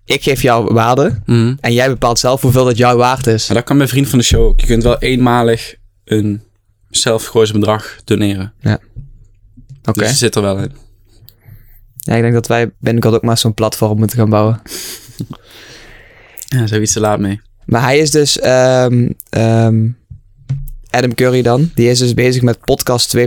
ik 0.04 0.22
geef 0.22 0.42
jou 0.42 0.74
waarde 0.74 1.20
Mhm. 1.26 1.54
en 1.60 1.72
jij 1.72 1.88
bepaalt 1.88 2.18
zelf 2.18 2.40
hoeveel 2.40 2.64
dat 2.64 2.76
jouw 2.76 2.96
waard 2.96 3.26
is. 3.26 3.46
Maar 3.46 3.56
dat 3.56 3.66
kan 3.66 3.78
bij 3.78 3.88
Vriend 3.88 4.08
van 4.08 4.18
de 4.18 4.24
Show 4.24 4.42
ook. 4.46 4.60
Je 4.60 4.66
kunt 4.66 4.82
wel 4.82 4.98
eenmalig 4.98 5.74
een 6.04 6.42
zelfgekozen 6.90 7.60
bedrag 7.60 7.96
doneren. 8.04 8.52
Oké. 8.62 8.78
Dus 10.00 10.08
het 10.08 10.18
zit 10.18 10.34
er 10.34 10.42
wel 10.42 10.58
in. 10.58 10.72
Ja, 11.96 12.14
ik 12.14 12.22
denk 12.22 12.34
dat 12.34 12.46
wij 12.46 12.70
binnenkort 12.78 13.14
ook 13.14 13.22
maar 13.22 13.38
zo'n 13.38 13.54
platform 13.54 13.98
moeten 13.98 14.18
gaan 14.18 14.30
bouwen. 14.30 14.60
Ja, 16.48 16.66
zoiets 16.66 16.92
te 16.92 17.00
laat 17.00 17.18
mee. 17.18 17.40
Maar 17.64 17.82
hij 17.82 17.98
is 17.98 18.10
dus, 18.10 18.38
ehm, 18.38 19.08
ehm, 19.28 19.88
Adam 20.96 21.14
Curry 21.14 21.42
dan, 21.42 21.70
die 21.74 21.88
is 21.88 21.98
dus 21.98 22.14
bezig 22.14 22.42
met 22.42 22.60
podcast 22.60 23.16
2.0. 23.16 23.20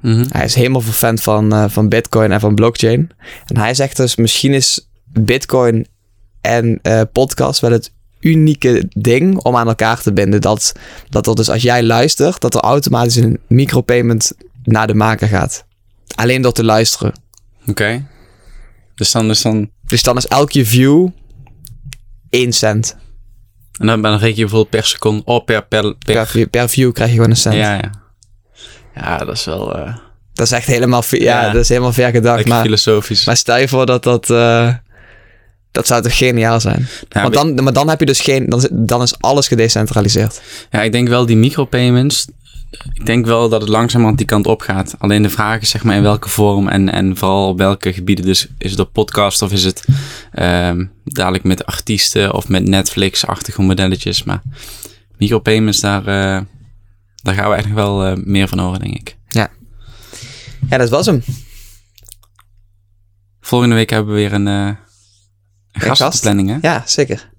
Mhm. 0.00 0.24
Hij 0.28 0.44
is 0.44 0.54
helemaal 0.54 0.80
fan 0.80 1.18
van, 1.18 1.52
eh, 1.52 1.64
van 1.68 1.88
Bitcoin 1.88 2.32
en 2.32 2.40
van 2.40 2.54
blockchain. 2.54 3.10
En 3.46 3.56
hij 3.56 3.74
zegt 3.74 3.96
dus, 3.96 4.16
misschien 4.16 4.52
is 4.52 4.88
Bitcoin 5.04 5.86
en 6.40 6.78
eh, 6.82 7.00
podcast 7.12 7.60
wel 7.60 7.70
het 7.70 7.92
unieke 8.20 8.88
ding 8.90 9.38
om 9.38 9.56
aan 9.56 9.68
elkaar 9.68 10.00
te 10.00 10.12
binden. 10.12 10.40
Dat, 10.40 10.72
dat 11.08 11.26
er 11.26 11.34
dus 11.34 11.50
als 11.50 11.62
jij 11.62 11.82
luistert, 11.82 12.40
dat 12.40 12.54
er 12.54 12.60
automatisch 12.60 13.16
een 13.16 13.38
micropayment 13.48 14.32
naar 14.64 14.86
de 14.86 14.94
maker 14.94 15.28
gaat. 15.28 15.64
Alleen 16.14 16.42
door 16.42 16.52
te 16.52 16.64
luisteren. 16.64 17.12
Oké. 17.66 18.06
Dus 18.94 19.12
dan 19.12 19.30
is 19.30 19.42
dan... 19.42 19.70
Dus 19.86 20.02
dan 20.02 20.16
is 20.16 20.26
elke 20.26 20.64
view 20.64 21.08
1 22.30 22.52
cent. 22.52 22.96
En 23.78 23.86
dan, 23.86 24.02
dan 24.02 24.12
reken 24.12 24.28
je 24.36 24.40
bijvoorbeeld 24.40 24.70
per 24.70 24.84
seconde... 24.84 25.22
Oh, 25.24 25.44
per... 25.44 25.62
per, 25.66 25.82
per, 25.82 26.14
Per, 26.14 26.26
view- 26.26 26.50
per 26.50 26.68
view 26.68 26.92
krijg 26.92 27.08
je 27.10 27.14
gewoon 27.16 27.30
een 27.30 27.36
cent. 27.36 27.54
ja, 27.54 27.74
ja. 27.74 27.90
Ja, 28.94 29.16
dat 29.18 29.36
is 29.36 29.44
wel... 29.44 29.76
eh 29.76 29.94
Dat 30.32 30.46
is 30.46 30.52
echt 30.52 30.66
helemaal, 30.66 31.02
ja, 31.08 31.18
Ja. 31.44 31.50
dat 31.52 31.60
is 31.62 31.68
helemaal 31.68 31.92
ver 31.92 32.10
gedacht. 32.10 32.34
lekker 32.36 32.52
Maar, 32.54 32.62
filosofisch. 32.62 33.24
maar 33.24 33.36
stel 33.36 33.56
je 33.58 33.68
voor 33.68 33.86
dat 33.86 34.02
dat... 34.02 34.30
eh, 34.30 34.74
dat 35.70 35.86
zou 35.86 36.02
toch 36.02 36.16
geniaal 36.16 36.60
zijn? 36.60 36.88
Ja, 37.08 37.22
Want 37.22 37.34
dan, 37.34 37.62
maar 37.64 37.72
dan 37.72 37.88
heb 37.88 38.00
je 38.00 38.06
dus 38.06 38.20
geen... 38.20 38.48
Dan, 38.48 38.68
dan 38.72 39.02
is 39.02 39.20
alles 39.20 39.48
gedecentraliseerd. 39.48 40.40
Ja, 40.70 40.82
ik 40.82 40.92
denk 40.92 41.08
wel 41.08 41.26
die 41.26 41.36
micropayments... 41.36 42.26
Ik 42.92 43.06
denk 43.06 43.26
wel 43.26 43.48
dat 43.48 43.60
het 43.60 43.70
langzamerhand 43.70 44.18
die 44.18 44.26
kant 44.26 44.46
op 44.46 44.60
gaat. 44.60 44.94
Alleen 44.98 45.22
de 45.22 45.30
vraag 45.30 45.60
is 45.60 45.70
zeg 45.70 45.84
maar 45.84 45.96
in 45.96 46.02
welke 46.02 46.28
vorm 46.28 46.68
en, 46.68 46.92
en 46.92 47.16
vooral 47.16 47.48
op 47.48 47.58
welke 47.58 47.92
gebieden. 47.92 48.24
Dus 48.24 48.46
is 48.58 48.70
het 48.70 48.80
op 48.80 48.92
podcast 48.92 49.42
of 49.42 49.52
is 49.52 49.64
het 49.64 49.84
ehm, 50.32 50.84
dadelijk 51.04 51.44
met 51.44 51.66
artiesten 51.66 52.34
of 52.34 52.48
met 52.48 52.68
Netflix-achtige 52.68 53.62
modelletjes. 53.62 54.24
Maar 54.24 54.42
micropayments, 55.18 55.80
daar, 55.80 56.00
eh, 56.00 56.42
daar 57.22 57.34
gaan 57.34 57.50
we 57.50 57.56
nog 57.56 57.72
wel 57.72 58.04
eh, 58.04 58.16
meer 58.24 58.48
van 58.48 58.58
horen, 58.58 58.80
denk 58.80 58.94
ik. 58.94 59.16
Ja, 60.68 60.78
dat 60.78 60.90
was 60.90 61.06
hem. 61.06 61.22
Volgende 63.40 63.74
week 63.74 63.90
hebben 63.90 64.14
we 64.14 64.20
weer 64.20 64.32
een, 64.32 64.48
eh 64.48 64.66
een 65.72 65.80
gast, 65.80 65.90
op 65.90 65.96
de 65.96 66.04
gast? 66.04 66.20
planning, 66.20 66.48
hè? 66.48 66.56
Ja, 66.60 66.82
zeker. 66.86 67.32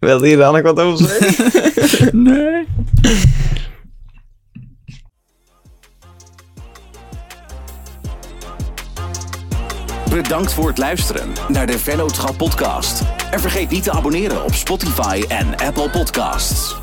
Wilde 0.00 0.28
je 0.28 0.36
daar 0.36 0.52
nog 0.52 0.62
wat 0.62 0.80
over 0.80 1.06
zeggen? 1.06 2.22
Nee. 2.22 2.66
Bedankt 10.10 10.52
voor 10.52 10.68
het 10.68 10.78
luisteren 10.78 11.28
naar 11.48 11.66
de 11.66 11.78
Vennootschap 11.78 12.36
podcast. 12.36 13.02
En 13.30 13.40
vergeet 13.40 13.70
niet 13.70 13.82
te 13.82 13.92
abonneren 13.92 14.44
op 14.44 14.54
Spotify 14.54 15.24
en 15.28 15.56
Apple 15.56 15.90
Podcasts. 15.90 16.76